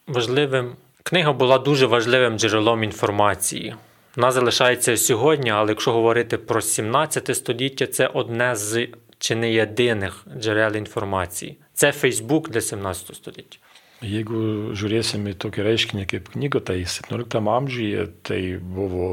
[0.10, 3.76] важливим книга була дуже важливим джерелом інформації.
[4.16, 8.88] Вона залишається сьогодні, але якщо говорити про 17 століття, це одне з
[9.20, 11.58] чи не єдиних джерел інформації.
[11.74, 13.58] Це Фейсбук для 17 століття.
[14.00, 19.10] Jeigu žiūrėsime į tokį reiškinį kaip knyga, tai 17 amžiuje tai buvo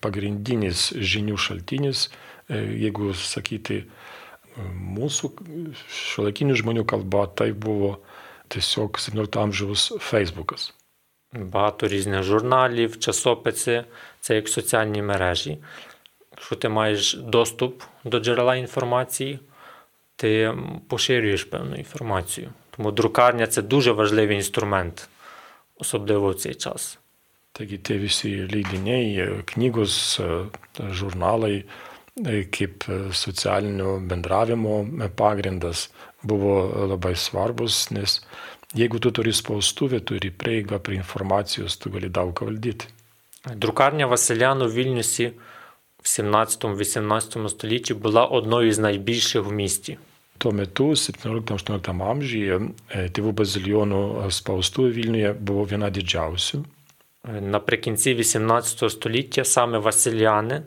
[0.00, 2.08] pagrindinis žinių šaltinis,
[2.48, 3.82] jeigu sakyti
[4.56, 5.30] mūsų
[5.92, 7.98] šiuolaikinių žmonių kalba, tai buvo
[8.53, 10.73] tiesiog 17 amžiaus Facebookas.
[11.33, 13.83] Багато різних журналів, часописи,
[14.19, 15.57] це як соціальні мережі.
[16.31, 19.39] Якщо ти маєш доступ до джерела інформації,
[20.15, 20.53] ти
[20.87, 22.49] поширюєш певну інформацію.
[22.69, 25.09] Тому друкарня це дуже важливий інструмент,
[25.77, 26.99] особливо в цей час.
[27.59, 30.21] Taigi tie visi leidiniai, knygos,
[30.99, 31.65] žurnalai
[32.55, 35.89] kaip socialinio bendravimo pagrindas
[36.24, 38.20] buvo labai svarbus, nes
[38.74, 42.88] jeigu tu turi spaustuvę, turi prieigą prie informacijos, tu gali daug ką valdyti.
[43.44, 45.32] Друкарня Василяну в Вільнюсі
[46.02, 49.98] в 17-18 столітті була одною з найбільших в місті.
[50.40, 52.56] Tuo metu 17-18 amžiuje
[53.14, 54.00] tėvų bazilionų
[54.34, 56.64] spaustuvė Vilniuje buvo viena didžiausių.
[57.40, 60.62] Наприкінці 18 століття саме Василяни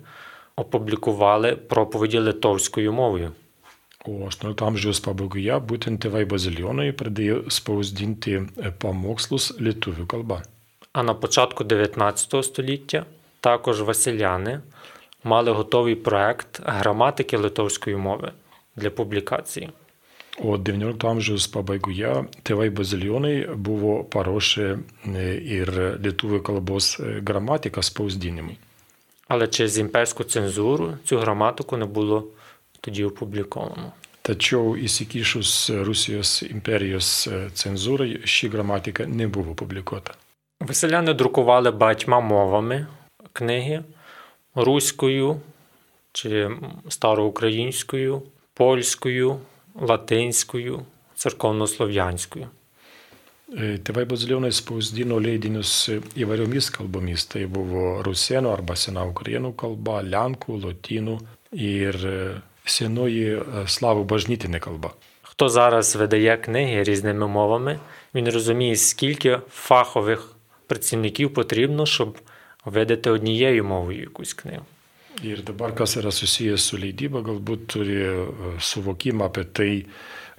[0.55, 3.31] опублікували проповіді литовською мовою.
[4.05, 8.37] O 18 amžiaus pabaigoje būtent tėvai bazilionai pradėjo spausdinti
[8.79, 10.43] pamokslus lietuvių kalba.
[10.93, 13.05] А на початку 19 століття
[13.41, 14.61] також Василяни
[15.23, 18.31] мали готовий проект граматики литовської мови
[18.75, 19.69] для публікації.
[20.37, 24.67] O 19 amžiaus pabaigoje tėvai bazilionai buvo paruošę
[25.57, 28.57] ir lietuvių kalbos gramatiką spausdinimui.
[29.27, 32.27] Але через імперську цензуру цю граматику не було
[32.81, 33.91] тоді опубліковано.
[34.21, 40.13] Tačiau įsikišus Rusijos imperijos cenzūrai ši gramatika nebuvo publikuota.
[40.59, 42.87] Василяни друкували багатьма мовами
[43.33, 43.83] книги
[44.55, 45.41] руською
[46.11, 46.49] чи
[46.89, 48.21] староукраїнською,
[48.53, 49.39] польською,
[49.75, 50.85] латинською,
[51.15, 52.47] церковнослов'янською.
[53.47, 55.87] Tėvai bazilionai spausdino leidinius
[56.19, 57.23] įvairiomis kalbomis.
[57.31, 61.15] Tai buvo rusėnų arba sena ukrainų kalba, lenkų, lotynų
[61.55, 61.95] ir
[62.67, 64.93] senoji slavų bažnytinė kalba.
[65.21, 67.79] Хто зараз видає книги різними мовами,
[68.15, 70.35] він розуміє, скільки фахових
[70.67, 72.17] працівників потрібно, щоб
[72.65, 74.65] видати однією мовою якусь книгу.
[75.23, 77.97] Ir dabar, kas yra susijęs su leidyba, galbūt turi
[78.61, 79.85] suvokimą apie tai,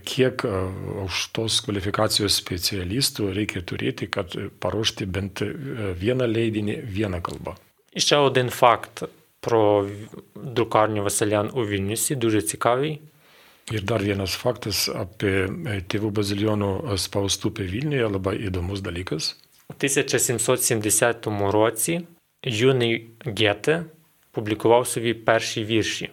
[0.07, 5.43] kiek aukštos kvalifikacijos specialistų reikia turėti, kad paruošti bent
[5.99, 7.57] vieną leidinį vieną kalbą.
[7.93, 9.03] І ще один факт
[9.39, 9.88] про
[10.36, 13.02] друкарню Василян у Вільнюсі, дуже цікавий.
[13.71, 15.47] Ir dar vienas faktas apie
[15.88, 19.38] tėvų bazilionų spaustupę Vilniuje, labai įdomus dalykas.
[19.69, 22.02] У 1770 році
[22.43, 23.86] юний Гете
[24.32, 26.10] публікував собі перші вірші.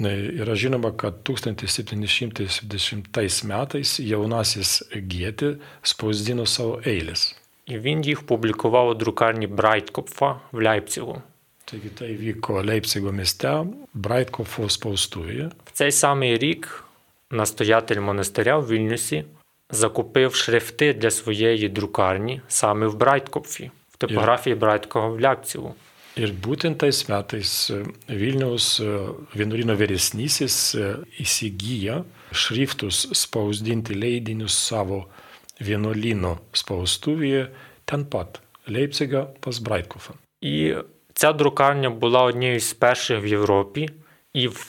[0.00, 7.36] Yra žinoma, kad 1770 metais jaunasis Gėtė spausdino savo eilės.
[7.66, 11.22] І він їх публікував у друкарні Брайткопфа в Ляйпцигу.
[11.68, 13.48] Taigi tai vyko Leipzigo mieste,
[13.94, 15.50] Braitkofo spaustuvėje.
[15.64, 16.84] В цей самий рік
[17.30, 19.24] настоятель монастиря в Вільнюсі
[19.70, 25.74] закупив шрифти для своєї друкарні саме в Брайткопфі, в типографії Брайткова в Ляйпцигу.
[26.16, 27.72] Ir būtent tais metais
[28.06, 28.78] Vilniaus
[29.34, 30.76] vienuolino vyresnysis
[31.18, 35.08] įsigyja šriftus spausdinti leidinius savo
[35.58, 37.48] vienuolino spaustuvėje
[37.90, 38.38] ten pat,
[38.70, 40.14] Leipziga pas Брайткофа.
[40.40, 40.74] І
[41.19, 43.89] ця друкарня була однією з перших в Європі,
[44.33, 44.67] і в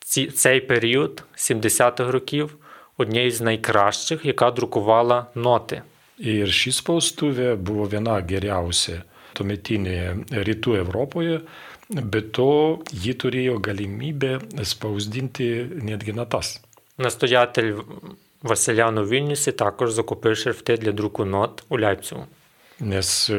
[0.00, 2.56] ці- цей період 70-х років
[2.96, 5.82] однією з найкращих, яка друкувала ноти.
[6.18, 8.98] Ir ši spaustuvė buvo viena geriausia
[9.34, 10.08] tuometinėje
[10.48, 11.36] rytų Europoje,
[12.12, 12.48] bet to
[13.04, 14.32] ji turėjo galimybę
[14.72, 15.48] spausdinti
[15.88, 16.60] netgi natas.
[16.98, 17.72] Настоятель
[18.42, 22.26] Василян у Вільнюсі також закупив шрифти для друку нот у Ляйпцигу.
[22.82, 23.36] Nes e,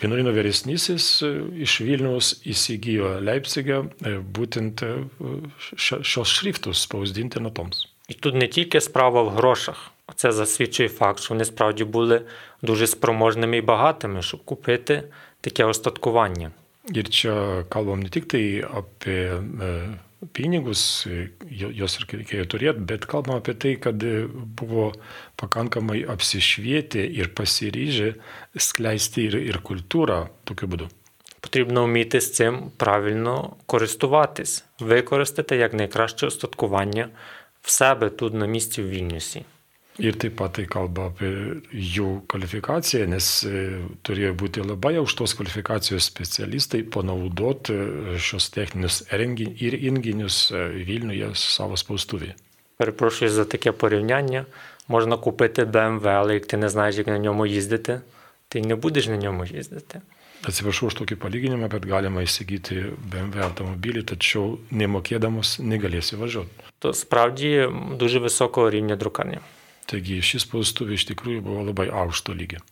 [0.00, 1.30] vienuolino vyresnysis e,
[1.64, 4.90] iš Vilniaus įsigijo Leipzigą e, būtent e,
[5.76, 7.86] šio- šios šriftus spausdinti natoms.
[8.08, 12.22] І тут не тільки справа в грошах, а це засвідчує факт, що вони справді були
[12.62, 15.02] дуже спроможними і багатими, щоб купити
[15.40, 16.50] таке остаткування.
[16.90, 19.68] Ir čia kalbam ne tik tai apie e,
[20.33, 24.91] pinigus, e, jo- juos ir reikėjo turėti, bet kalbam apie tai, kad e, buvo
[25.37, 28.13] pakankamai apsišvietę ir pasiryžę
[28.57, 30.89] skleisti ir, ir kultūrą tokiu būdu.
[31.41, 37.09] Потрібно вміти з цим правильно користуватись, використати як найкраще остаткування
[37.61, 39.45] в себе тут на місці в Вільнюсі.
[39.97, 41.29] Ir taip pat tai kalba apie
[41.73, 43.61] jų kvalifikaciją, nes e,
[44.05, 51.31] turėjo būti labai aukštos kvalifikacijos specialistai panaudoti e, šios techninius rengi- ir įrenginius e, Vilniuje
[51.33, 52.35] savo spaustuvėje.
[52.77, 54.45] Перепрошую за таке порівняння.
[54.87, 58.01] Можна купити BMW, але як ти не знаєш, як на ньому їздити,
[58.47, 60.01] ти й не будеш на ньому їздити.
[60.45, 66.53] Atsiprašau už tokį palyginimą, bet galima įsigyti BMW automobilį, tačiau nemokėdamas negalėsi važiuoti.
[66.79, 69.41] То справді дуже високого рівня друкарня.
[69.90, 72.62] Taigi šis spaustuvė iš tikrųjų buvo labai aukšto lygio.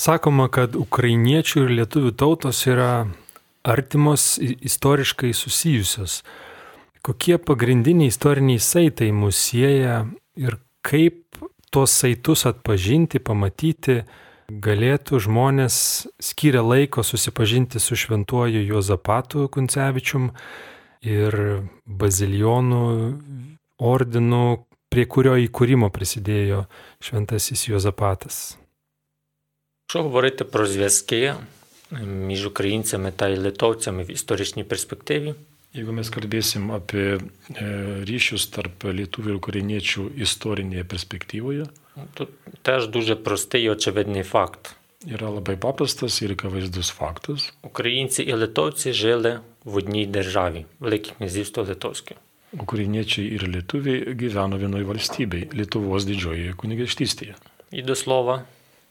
[0.00, 3.06] Sakoma, kad ukrainiečių ir lietuvių tautos yra
[3.62, 6.22] artimos istoriškai susijusios.
[7.04, 10.02] Kokie pagrindiniai istoriniai saitai mus sieja
[10.34, 11.38] ir kaip
[11.70, 14.02] tuos saitus atpažinti, pamatyti,
[14.48, 15.76] galėtų žmonės
[16.22, 20.30] skiria laiko susipažinti su šventuoju Juozapatu Kuncevičium
[21.04, 21.36] ir
[21.86, 22.84] bazilijonų
[23.78, 24.44] ordinu,
[24.93, 26.65] prie kurio įkūrimo prisidėjo
[27.01, 28.57] šventasis Juozapatas.
[29.89, 31.35] Якщо говорити про зв'язки
[32.05, 35.35] між українцями та й литовцями в історичній перспективі,
[35.69, 37.19] Jeigu mes kalbėsim apie e,
[38.09, 41.67] ryšius tarp lietuvių ir ukrainiečių istorinėje perspektyvoje,
[42.17, 42.29] тут
[42.61, 44.75] теж дуже простий і очевидний факт.
[45.05, 47.53] yra labai paprastas ir akivaizdus faktas.
[47.61, 52.15] Українці і литовці жили в одній державі Велике князівство Литовське.
[52.53, 57.35] Ukrainiečiai ir lietuviai gyveno vienoje valstybėje - Lietuvos didžiojoje kunigaikštystėje.
[57.71, 58.43] І до слова,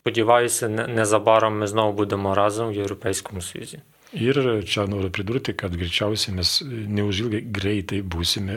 [0.03, 3.79] сподіваюся, не- незабаром ми знову будемо разом в Європейському Союзі.
[4.14, 8.55] Ir čia noriu pridurti, kad greičiausiai mes neužilgai greitai būsime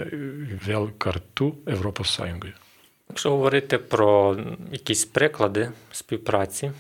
[0.68, 2.54] vėl kartu Europos Sąjungoje.
[3.10, 4.38] Якщо говорити про
[4.72, 6.72] якісь приклади співпраці,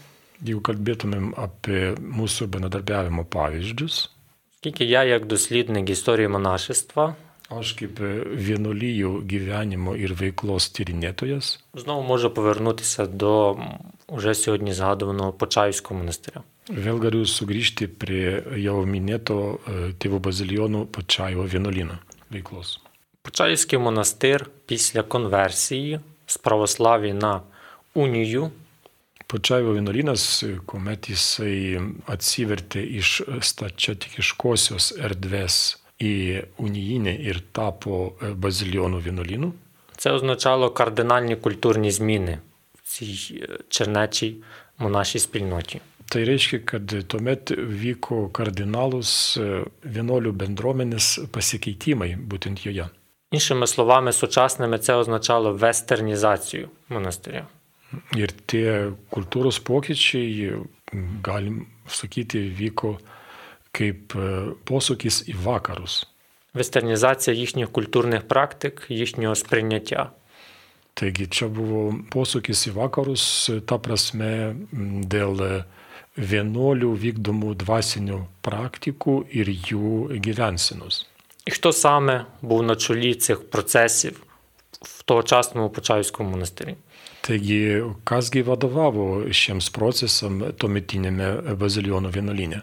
[0.45, 4.09] Jeigu kalbėtumėm apie mūsų bendradarbiavimo pavyzdžius,
[4.55, 7.15] оскільки я, як дослідник історії монашества,
[7.51, 7.99] aš kaip
[8.47, 16.43] vienuolyjų gyvenimo ir veiklos tyrinėtojas, знову можу повернутися до м, уже сьогодні згадуваного Почаївського монастиря.
[16.69, 21.97] vėl galiu sugrįžti prie jau minėto e, tėvų bazilijonų Pačajo vienuolino
[22.31, 22.79] veiklos.
[23.21, 27.41] Почаївський монастир після конверсії з православ'я на
[27.93, 28.51] унію
[29.27, 36.13] Pačajo vienuolynas, kuomet jisai atsivertė iš stačiatikiškosios erdvės į
[36.57, 39.51] unijinę ir tapo e, bazilijonų vienuolynu,
[39.97, 42.39] це означало кардинальні культурні зміни
[42.75, 44.35] в цій е, чернечій
[44.77, 45.81] монашій спільноті.
[46.11, 49.63] Tai reiškia, kad tuomet vyko kardinalus e,
[49.95, 52.89] vienuolių bendruomenės pasikeitimai būtent joje.
[53.31, 57.47] Іншими словами, сучасними це означало вестернізацію монастиря.
[58.15, 62.97] Ir tie kultūros pokyčiai, m, galim sakyti, vyko
[63.75, 66.05] kaip e, posūkis į vakarus.
[66.53, 70.11] Вестернізація їхніх культурних практик, їхнього сприйняття.
[70.95, 74.31] Taigi čia buvo posūkis į vakarus, e, ta prasme,
[74.75, 75.51] m, dėl e,
[76.19, 81.07] vienuolių vykdomų dvasinių praktikų ir jų gyvensinos.
[81.45, 84.23] І хто саме був на чолі цих процесів
[84.81, 86.75] в тогочасному Почаївському монастирі?
[87.26, 92.62] тоді казгіва давав ще з процесом томітіннями базильйону віноліня.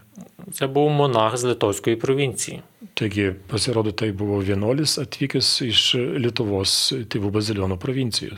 [0.54, 2.62] Це був монах з литовської провінції.
[2.94, 8.32] Тоді посеред той був Віноліс, а твікіс іж літовос тиву базильйону провінцію.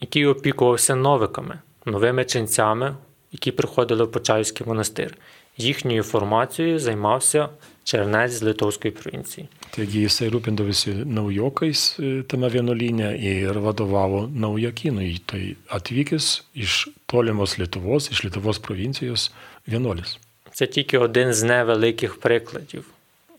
[0.00, 2.96] Який опікувався новиками, новими ченцями,
[3.32, 5.16] які приходили в Почаївський монастир.
[5.56, 7.48] Їхньою формацією займався
[7.83, 9.47] Чернець з Литовської провінції.
[9.77, 15.19] Taigi jisai rūpindavosi naujokais e, tame vienuolyne ir vadovavo naujakynui.
[15.25, 19.31] Tai atvykęs iš tolimos Lietuvos, iš Lietuvos provincijos
[19.67, 20.17] vienuolis.
[20.53, 22.85] Це тільки один з невеликих прикладів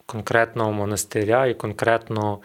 [0.07, 2.39] конкретного монастиря і конкретного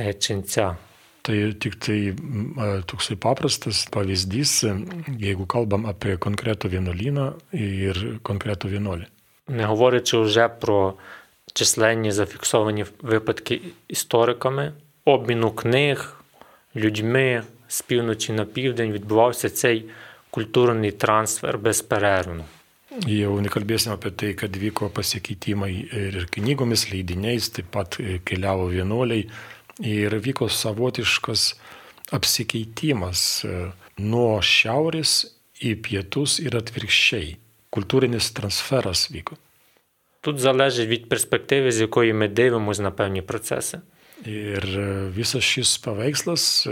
[0.00, 0.76] е, ченця.
[1.22, 4.72] Tai tik tai m, e, toksai paprastas pavyzdys, e,
[5.20, 9.06] jeigu kalbam apie konkretų vienuolyną ir konkretų vienuolį.
[9.48, 10.96] Не говорячи вже про
[11.54, 14.72] численні зафіксовані випадки істориками,
[15.04, 16.22] обміну книг,
[16.76, 19.84] людьми з півночі на південь відбувався цей
[20.30, 22.44] культурний трансфер безперервно.
[23.06, 29.28] Jau nekalbėsim apie tai, kad vyko pasikeitimai ir knygomis, leidiniais, taip pat e, keliavo vienuoliai
[29.86, 31.44] ir vyko savotiškas
[32.10, 33.52] apsikeitimas e,
[34.02, 35.12] nuo šiaurės
[35.62, 37.36] į pietus ir atvirkščiai.
[37.70, 39.38] Kultūrinis transferas vyko.
[40.25, 43.79] Тут залежить від перспективи, з якої ми дивимося на певні процеси.
[44.25, 46.71] Ir e, visas šis paveikslas e,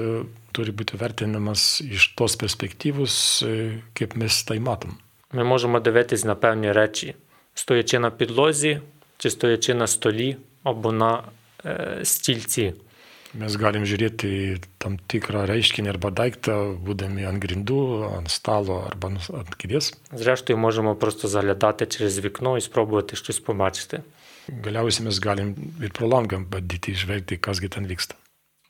[0.56, 3.51] turi būti vertinamas iš tos perspektyvos, e,
[3.93, 4.97] kaip mes tai matom.
[5.32, 7.16] Ми можемо дивитись на певні речі,
[7.54, 8.82] стоячи на підлозі,
[9.18, 11.24] чи стоячи на столі або на
[11.66, 12.74] е, стільці.
[13.35, 17.81] Mes galim žiūrėti į tam tikrą reiškinį arba daiktą, būdami ant grindų,
[18.16, 19.93] ant stalo arba nus- ant kėdės.
[20.12, 24.01] Зрештою, можемо просто заглядати через вікно і спробувати щось побачити.
[24.49, 25.51] Galiausiai mes galim
[25.85, 28.14] ir pro langą bandyti išvelgti, kasgi ten vyksta.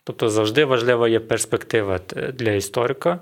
[0.05, 3.19] Тобто завжди важлива є перспектива т- для історика.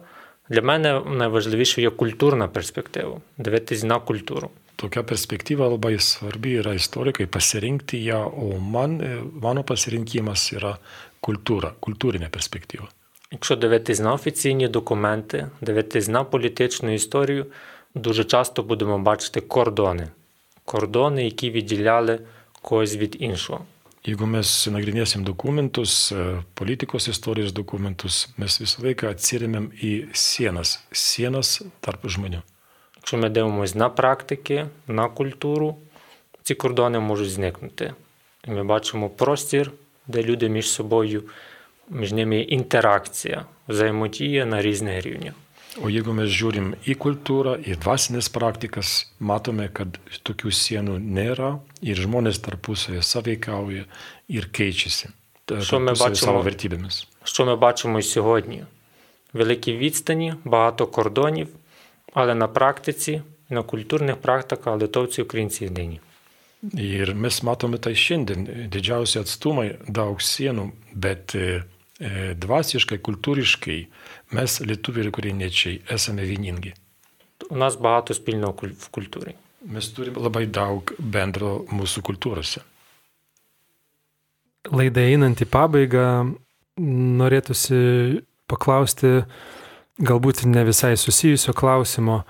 [0.48, 4.50] Для мене найважливіше є культурна перспектива дивитись на культуру.
[4.76, 10.76] Tokia perspektyva labai svarbi yra istorikai pasirinkti ją, o man, e, mano pasirinkimas yra
[11.20, 12.88] kultūra, kultūrinė perspektyva.
[13.30, 17.46] Якщо дивитись на офіційні документи, дивитись на політичну історію,
[17.94, 20.08] дуже часто будемо бачити кордони.
[20.64, 22.20] Кордони, які відділяли
[22.62, 23.60] когось від іншого.
[24.06, 31.58] Jeigu mes nagrinėsim dokumentus, e, politikos istorijos dokumentus, mes visą laiką atsiriamėm į sienas, sienas
[31.82, 32.42] tarp žmonių.
[32.96, 35.76] Якщо ми дивимося на практики, на культуру,
[36.42, 37.94] ці кордони можуть зникнути.
[38.44, 39.72] І ми бачимо простір,
[40.07, 41.23] де люди між собою,
[41.89, 45.33] між ними є інтеракція, взаємодія на різних рівнях.
[45.79, 48.89] O jeigu mes žiūrim į kultūrą, į dvasinės praktikas,
[49.23, 49.95] matome, kad
[50.27, 53.85] tokių sienų nėra ir žmonės tarpusavėje saveikauja
[54.27, 55.15] ir keičiasi
[55.59, 56.45] Що ми бачимо?
[57.23, 58.63] Що ми бачимо і сьогодні?
[59.33, 61.47] Великі відстані, багато кордонів,
[62.13, 65.99] але на практиці, на культурних практиках литовці українці єдині.
[66.74, 71.60] Ir mes matome tai šiandien, didžiausi atstumai, daug sienų, bet e,
[72.00, 73.78] e, dvasiškai, kultūriškai
[74.34, 76.74] mes lietuviai ir ukrainiečiai esame vieningi.
[77.50, 79.34] У нас багато спільного куль- в культурі.
[79.66, 82.60] Mes turime labai daug bendro mūsų kultūrose.
[84.70, 86.34] Laidai einant į pabaigą,
[87.20, 89.24] norėtųsi paklausti
[89.98, 92.24] galbūt ne visai susijusio klausimo.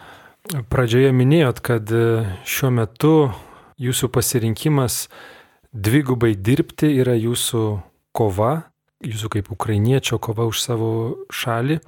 [0.71, 1.91] Pradžioje minėjot, kad
[2.47, 3.15] šiuo metu
[3.82, 5.06] jūsų pasirinkimas
[5.72, 7.66] dvigubai dirbti yra jūsų
[8.16, 8.54] kova,
[9.02, 10.92] jūsų kaip ukrainiečio kova už savo
[11.34, 11.80] šalį.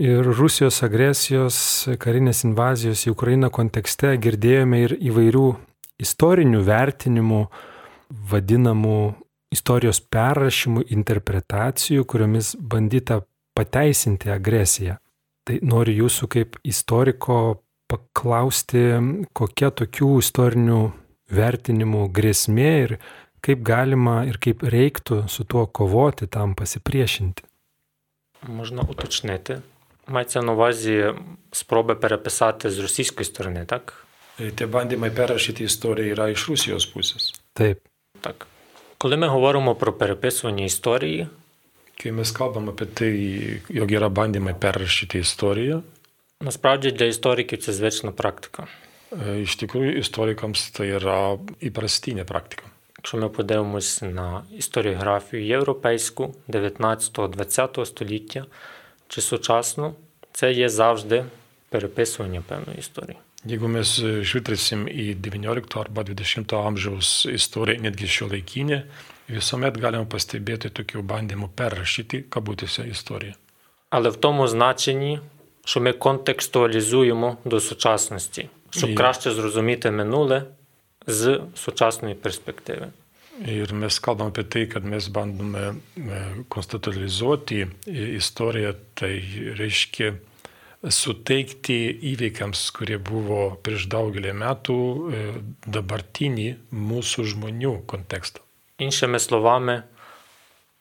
[0.00, 1.56] Ir Rusijos agresijos,
[2.00, 5.48] karinės invazijos į Ukrainą kontekste girdėjome ir įvairių
[6.00, 7.40] istorinių vertinimų,
[8.30, 9.00] vadinamų
[9.52, 13.20] istorijos perrašymų, interpretacijų, kuriomis bandyta
[13.58, 14.96] pateisinti agresiją.
[15.44, 17.60] Tai noriu jūsų kaip istoriko
[17.90, 18.86] paklausti,
[19.34, 20.80] kokia tokių istorinių
[21.31, 22.97] vertinimų grėsmė ir
[23.45, 27.43] kaip galima ir kaip reiktų su tuo kovoti, tam pasipriešinti.
[28.47, 29.61] Можна уточнити.
[30.07, 31.13] Мається на увазі
[31.51, 34.05] спроби переписати з російської сторони, так?
[34.39, 37.33] E, Tie bandymai perrašyti istoriją yra iš Rusijos pusės.
[37.53, 37.77] Taip,
[38.21, 38.47] Так.
[38.97, 41.27] Коли ми говоримо про переписування історії,
[42.03, 43.11] Kai mes kalbam apie tai,
[43.69, 45.83] jog yra bandymai perrašyti istoriją,
[46.41, 48.67] насправді для істориків це звична практика.
[49.12, 52.66] E, iš tikrųjų istorikams tai yra įprastinė praktika.
[53.00, 58.44] Якщо ми подивимось на історіографію європейську 19-20 століття
[59.08, 59.94] чи сучасну,
[60.32, 61.24] це є завжди
[61.68, 63.16] переписування певної історії.
[63.46, 68.82] Jeigu mes e, žiūrėsim į XIX arba XX amžiaus istoriją, netgi šio laikinę,
[69.32, 73.32] visuomet galima pastebėti tokių bandymų perrašyti, kabutėse, istoriją.
[73.90, 75.20] Але в тому значенні,
[75.64, 80.43] що ми контекстуалізуємо до сучасності, щоб І- краще зрозуміти минуле
[81.07, 82.87] з сучасної перспективи.
[83.47, 89.13] Ir mes kalbam apie tai, kad mes bandome e, konstatualizuoti i- istoriją, tai
[89.59, 90.13] reiškia
[90.89, 91.77] suteikti
[92.13, 94.77] įvykiams, kurie buvo prieš daugelį metų,
[95.11, 95.33] е,
[95.67, 98.39] dabartinį mūsų žmonių kontekstą.
[98.79, 99.83] Іншими словами,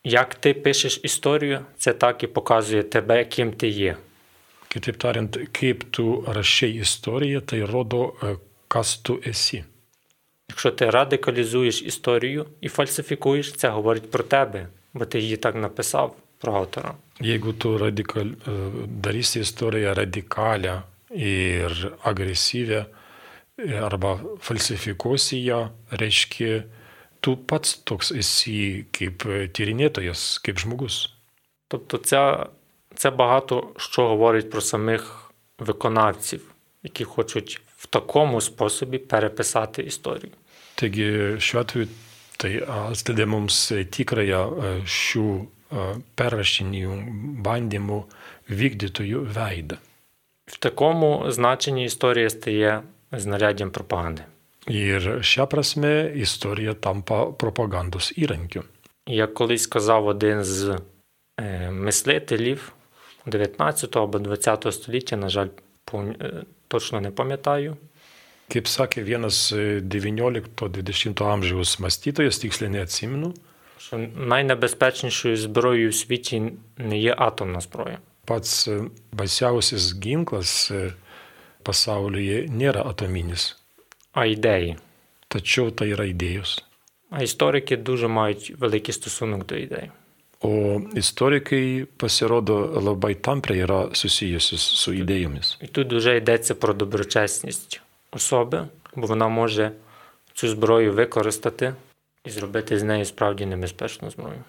[0.05, 3.97] як ти пишеш історію, це так і показує тебе, ким ти є.
[4.69, 8.37] Kitaip tariant, kaip tu rašai istoriją, tai rodo, e,
[8.69, 9.65] kas tu esi.
[10.49, 16.17] Якщо ти радикалізуєш історію і фальсифікуєш, це говорить про тебе, бо ти її так написав
[16.39, 16.95] про автора.
[17.21, 18.35] Jeigu tu radikal, e,
[18.87, 22.87] darysi istoriją radikalią ir agresyvę
[23.59, 26.63] e, arba falsifikuosi ją, reiškia,
[27.21, 31.09] tu pats toks esi kaip e, tyrinėtojas, kaip žmogus.
[31.69, 32.47] Тобто це,
[32.96, 36.42] це багато що говорить про самих виконавців,
[36.84, 40.32] які хочуть в такому способі переписати історію.
[40.80, 41.88] Taigi šiuo atveju
[42.40, 43.58] tai atskleidė mums
[43.92, 44.42] tikrąją
[44.88, 45.26] šių
[46.16, 46.94] perrašinėjų
[47.44, 47.98] bandymų
[48.48, 49.78] vykdytojų veidą.
[50.48, 52.82] В такому значенні історія стає
[53.12, 54.24] знаряддям пропаганди.
[54.68, 58.64] Ir šią prasme istorija tampa propagandos įrankiu.
[59.08, 60.80] Як колись сказав один з
[61.40, 62.74] е, мислителів
[63.27, 65.49] 19 або 20 століття, на жаль,
[65.87, 67.77] пом- е, точно не пам'ятаю,
[68.51, 73.33] Kaip sakė vienas e, 19-20 amžiaus mąstytojas, tiksliai neatsimenu,
[73.79, 77.99] що найнебезпечнішою зброєю в світі не є атомна зброя.
[78.27, 80.93] pats e, baisiausias ginklas e,
[81.63, 83.57] pasaulyje nėra atominis,
[84.13, 84.77] а ідеї.
[85.29, 86.63] tačiau tai yra idėjos.
[87.11, 89.91] А історики дуже мають великий стосунок до ідей.
[90.45, 95.57] O istorikai pasirodo labai tampriai yra susijusi su idėjomis.
[95.63, 97.81] І тут вже йдеться про доброчесність
[98.11, 99.73] особи, бо вона може
[100.35, 101.75] цю зброю використати
[102.25, 104.45] і зробити з нею справді небезпечну зброю.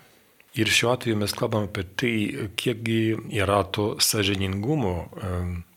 [0.55, 5.31] Ir šiuo atveju mes kalbame apie tai, kiekgi yra to sažiningumo e,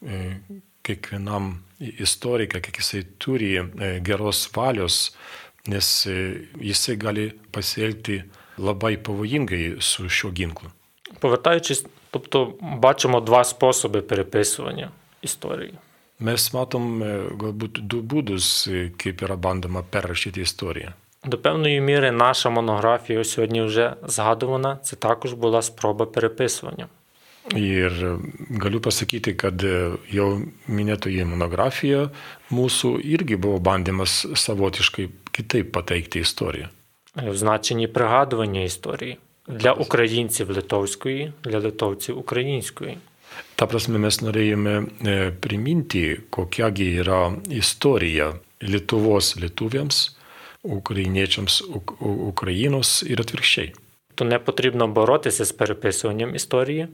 [0.07, 0.19] e,
[0.87, 5.17] kiekvienam istorikai, kiek jisai turi e, geros valios,
[5.67, 6.15] nes e,
[6.63, 8.21] jisai gali pasielgti
[8.59, 10.71] labai pavojingai su šiuo ginklu.
[11.21, 14.91] Повертаючись, тобто бачимо два способи переписування
[15.23, 15.73] історії.
[16.21, 17.09] Mes matom e,
[17.39, 20.91] galbūt du būdus, e, kaip yra bandoma perrašyti istoriją.
[21.25, 26.89] До певної міри наша монографія сьогодні вже згадувана, це також була спроба переписування.
[27.55, 28.19] Ir e,
[28.51, 32.09] galiu pasakyti, kad e, jau minėtoji monografija
[32.53, 36.69] mūsų irgi buvo bandymas savotiškai kitaip pateikti istoriją.
[37.18, 42.98] Е, в значенні пригадування історії для українців литовської, для литовців української.
[43.58, 44.74] Ta prasme mes norėjome
[45.42, 48.28] priminti, kokiagi yra istorija
[48.62, 49.98] Lietuvos lietuviams,
[50.64, 51.98] ukrainiečiams Uk-
[52.32, 53.74] Ukrainos ir atvirkščiai.
[54.16, 56.88] То не потрібно боротися з переписуванням історії,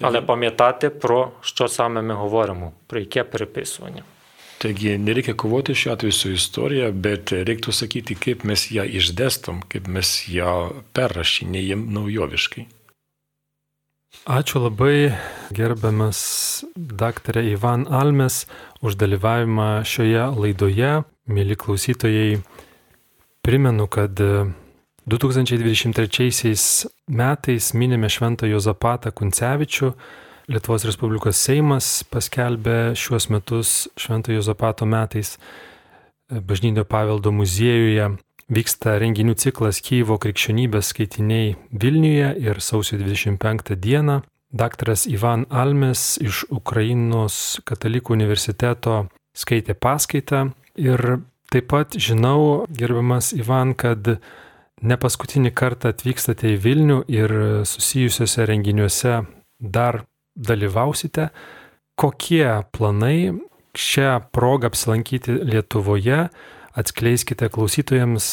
[0.00, 4.02] але пам'ятати про що саме ми говоримо, про яке переписування.
[4.62, 9.88] Taigi nereikia kovoti šiuo atveju su istorija, bet reiktų sakyti, kaip mes ją išdėstom, kaip
[9.90, 10.52] mes ją
[10.94, 12.68] perrašinėjom naujoviškai.
[14.30, 15.18] Ačiū labai
[15.50, 18.46] gerbiamas daktarė Ivan Almes
[18.86, 21.02] už dalyvavimą šioje laidoje.
[21.26, 22.38] Mėly klausytojai,
[23.42, 29.90] primenu, kad 2023 metais minime Šventą Jozapatą Kuncevičių.
[30.52, 35.38] Lietuvos Respublikos Seimas paskelbė šiuos metus Švento Jozapato metais
[36.28, 38.10] Bažnytinio paveldo muziejuje.
[38.52, 44.18] Vyksta renginių ciklas Kyivo krikščionybės skaitiniai Vilniuje ir sausio 25 dieną.
[44.52, 53.72] Daktaras Ivan Almes iš Ukrainos katalikų universiteto skaitė paskaitą ir taip pat žinau, gerbiamas Ivan,
[53.72, 54.18] kad
[54.84, 59.22] ne paskutinį kartą atvykstate į Vilnių ir susijusiuose renginiuose
[59.56, 60.04] dar
[60.35, 61.29] dalyvausite.
[61.95, 63.33] Kokie planai
[63.73, 66.27] šią progą apsilankyti Lietuvoje?
[66.77, 68.25] Atskleiskite klausytojams,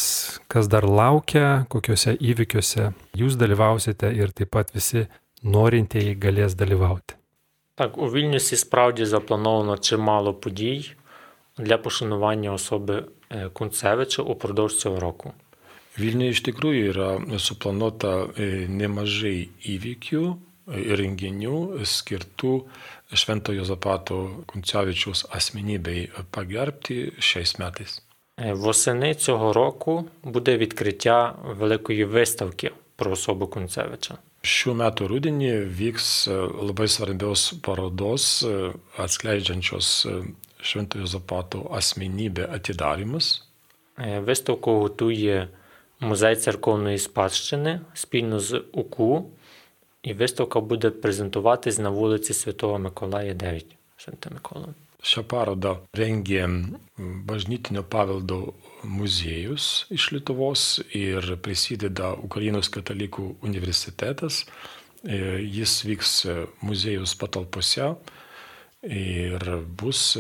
[0.52, 5.06] kas dar laukia, kokiuose įvykiuose jūs dalyvausite ir taip pat visi
[5.42, 7.16] norintieji galės dalyvauti.
[7.74, 10.92] Так, у Вільнюсі справді заплановано чимало подій
[11.58, 15.32] для пошанування особи е, Кунцевича упродовж цього року.
[15.94, 22.53] Vilniuje iš tikrųjų yra suplanuota e, nemažai įvykių ir renginių skirtų
[23.13, 28.01] Šventojo Zapato Kuncevičiaus asmenybei pagerbti šiais metais.
[28.37, 34.17] Е, Восени цього року буде відкриття великої виставки про особу Кунцевича.
[34.39, 40.13] Šiuo metu rudenį vyks e, labai svarbios parodos e, atskleidžiančios e,
[40.63, 43.43] Šventojo Zapato asmenybę atidarimas.
[43.99, 45.47] Е, Виставку готує
[45.99, 49.29] Музей церковної спадщини спільно з УКУ,
[50.02, 53.76] і виставка буде презентуватись на вулиці Святого Миколая 9.
[53.96, 54.74] Šventą Mikolą.
[55.04, 56.46] Šią parodą rengė
[57.28, 64.46] bažnytinio paveldo muziejus iš Lietuvos ir prisideda Ukrainos katalikų universitetas.
[65.04, 66.12] E, jis vyks
[66.64, 67.90] muziejus patalpose
[68.88, 69.44] ir
[69.80, 70.16] bus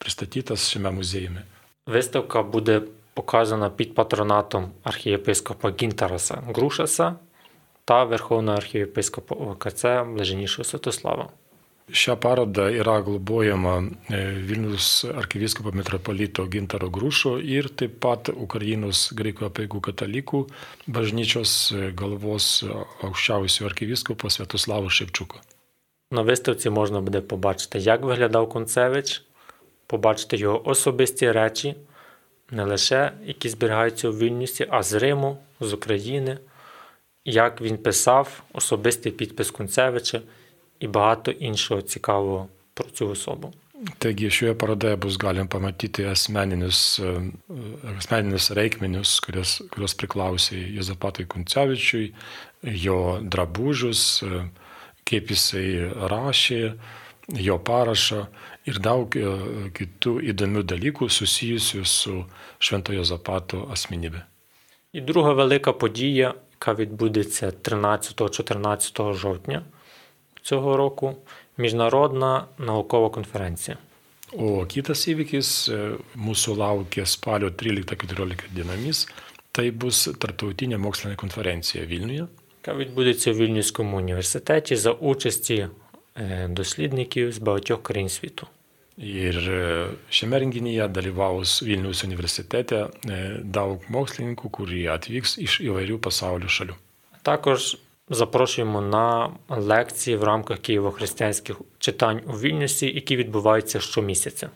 [0.00, 1.44] приstatytas šiame muziejumi.
[1.86, 2.82] Виставка буде
[3.14, 7.16] показана під патронатом архієпископа Гінтараса Грушаса
[7.87, 11.29] та Верховного архієпископа ОКЦ Блаженнішого Святослава.
[11.91, 13.75] Šią parodą yra globojama
[14.47, 20.41] Vilnius arkivyskupo metropolito Gintaro Grūšo ir taip pat Ukrainos graikų apieigų katalikų
[20.87, 21.51] bažnyčios
[21.95, 22.47] galvos
[23.07, 25.39] aukščiausio arkivyskupo Святослава Шевчука.
[26.11, 29.23] На виставці можна буде побачити, як виглядав Концевич,
[29.87, 31.75] побачити його особисті речі,
[32.51, 36.37] не лише які зберігаються у Вільнюсі, а з Риму, з України,
[37.26, 40.20] як він писав, особистий підпис Концевича
[40.80, 43.52] і багато іншого цікавого про цю особу.
[43.98, 47.02] Taigi šioje parodoje bus galima pamatyti asmeninius,
[47.98, 52.12] asmeninius reikmenius, kurios, kurios priklausė Jezapatui Kuncevičiui,
[52.62, 54.22] jo drabužius,
[55.02, 56.60] kaip jisai rašė,
[57.42, 58.20] jo parašą
[58.70, 59.18] ir daug
[59.74, 62.22] kitų įdomių dalykų susijusių su
[62.62, 64.22] Šventojo Zapato asmenybė.
[64.92, 69.61] І друга велика подія, яка відбудеться 13-14 жовтня
[70.41, 71.15] цього року,
[71.57, 73.77] міжнародна наукова конференція.
[74.27, 75.49] O kitas įvykis
[76.19, 79.05] mūsų laukia spalio 13-14 dienomis,
[79.55, 82.27] tai bus tarptautinė mokslinė konferencija Vilniuje.
[82.67, 85.67] яка відбудеться у Вільнюському університеті за участі
[86.49, 88.47] дослідників з багатьох країн світу.
[88.96, 89.38] Ir
[90.12, 92.84] šiame renginyje dalyvaus Vilnius universitete
[93.42, 96.76] daug mokslininkų, kurie atvyks iš įvairių pasaulio šalių.
[97.22, 97.76] Також
[98.10, 104.50] запрошуємо на лекції в рамках києво-християнських читань у Вільнюсі, які відбуваються щомісяця.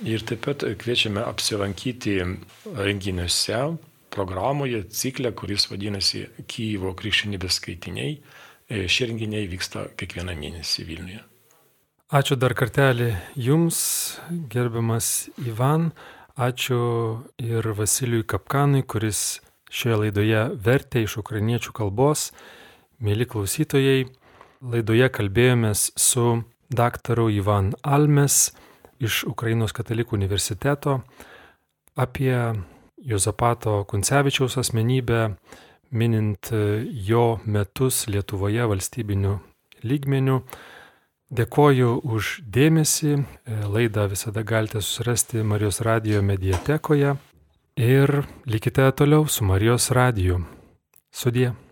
[0.00, 2.24] Ir taip pat kviečiame apsilankyti
[2.64, 3.76] renginiuose,
[4.08, 8.14] programoje, cikle, kuris vadinasi Kyivo krikščionybės skaitiniai.
[8.70, 11.20] Šie renginiai vyksta kiekvieną mėnesį Vilniuje.
[12.15, 13.77] Ačiū dar kartelį Jums,
[14.47, 15.89] gerbiamas Ivan.
[16.39, 16.77] Ačiū
[17.43, 22.29] ir Vasilijui Kapkanui, kuris šioje laidoje vertė iš ukrainiečių kalbos.
[23.03, 24.05] Mėly klausytojai,
[24.63, 28.53] laidoje kalbėjomės su daktaru Ivan Almes
[29.03, 31.01] iš Ukrainos katalikų universiteto
[31.99, 32.37] apie
[33.03, 35.33] Jozapato Kuncevičiaus asmenybę,
[35.91, 36.53] minint
[37.11, 39.35] jo metus Lietuvoje valstybiniu
[39.83, 40.45] lygmeniu.
[41.33, 43.25] Dėkoju už dėmesį.
[43.65, 47.15] Laidą visada galite susirasti Marijos radio mediatekoje
[47.75, 48.15] ir
[48.45, 50.43] likite toliau su Marijos radiju.
[51.11, 51.64] Sudie.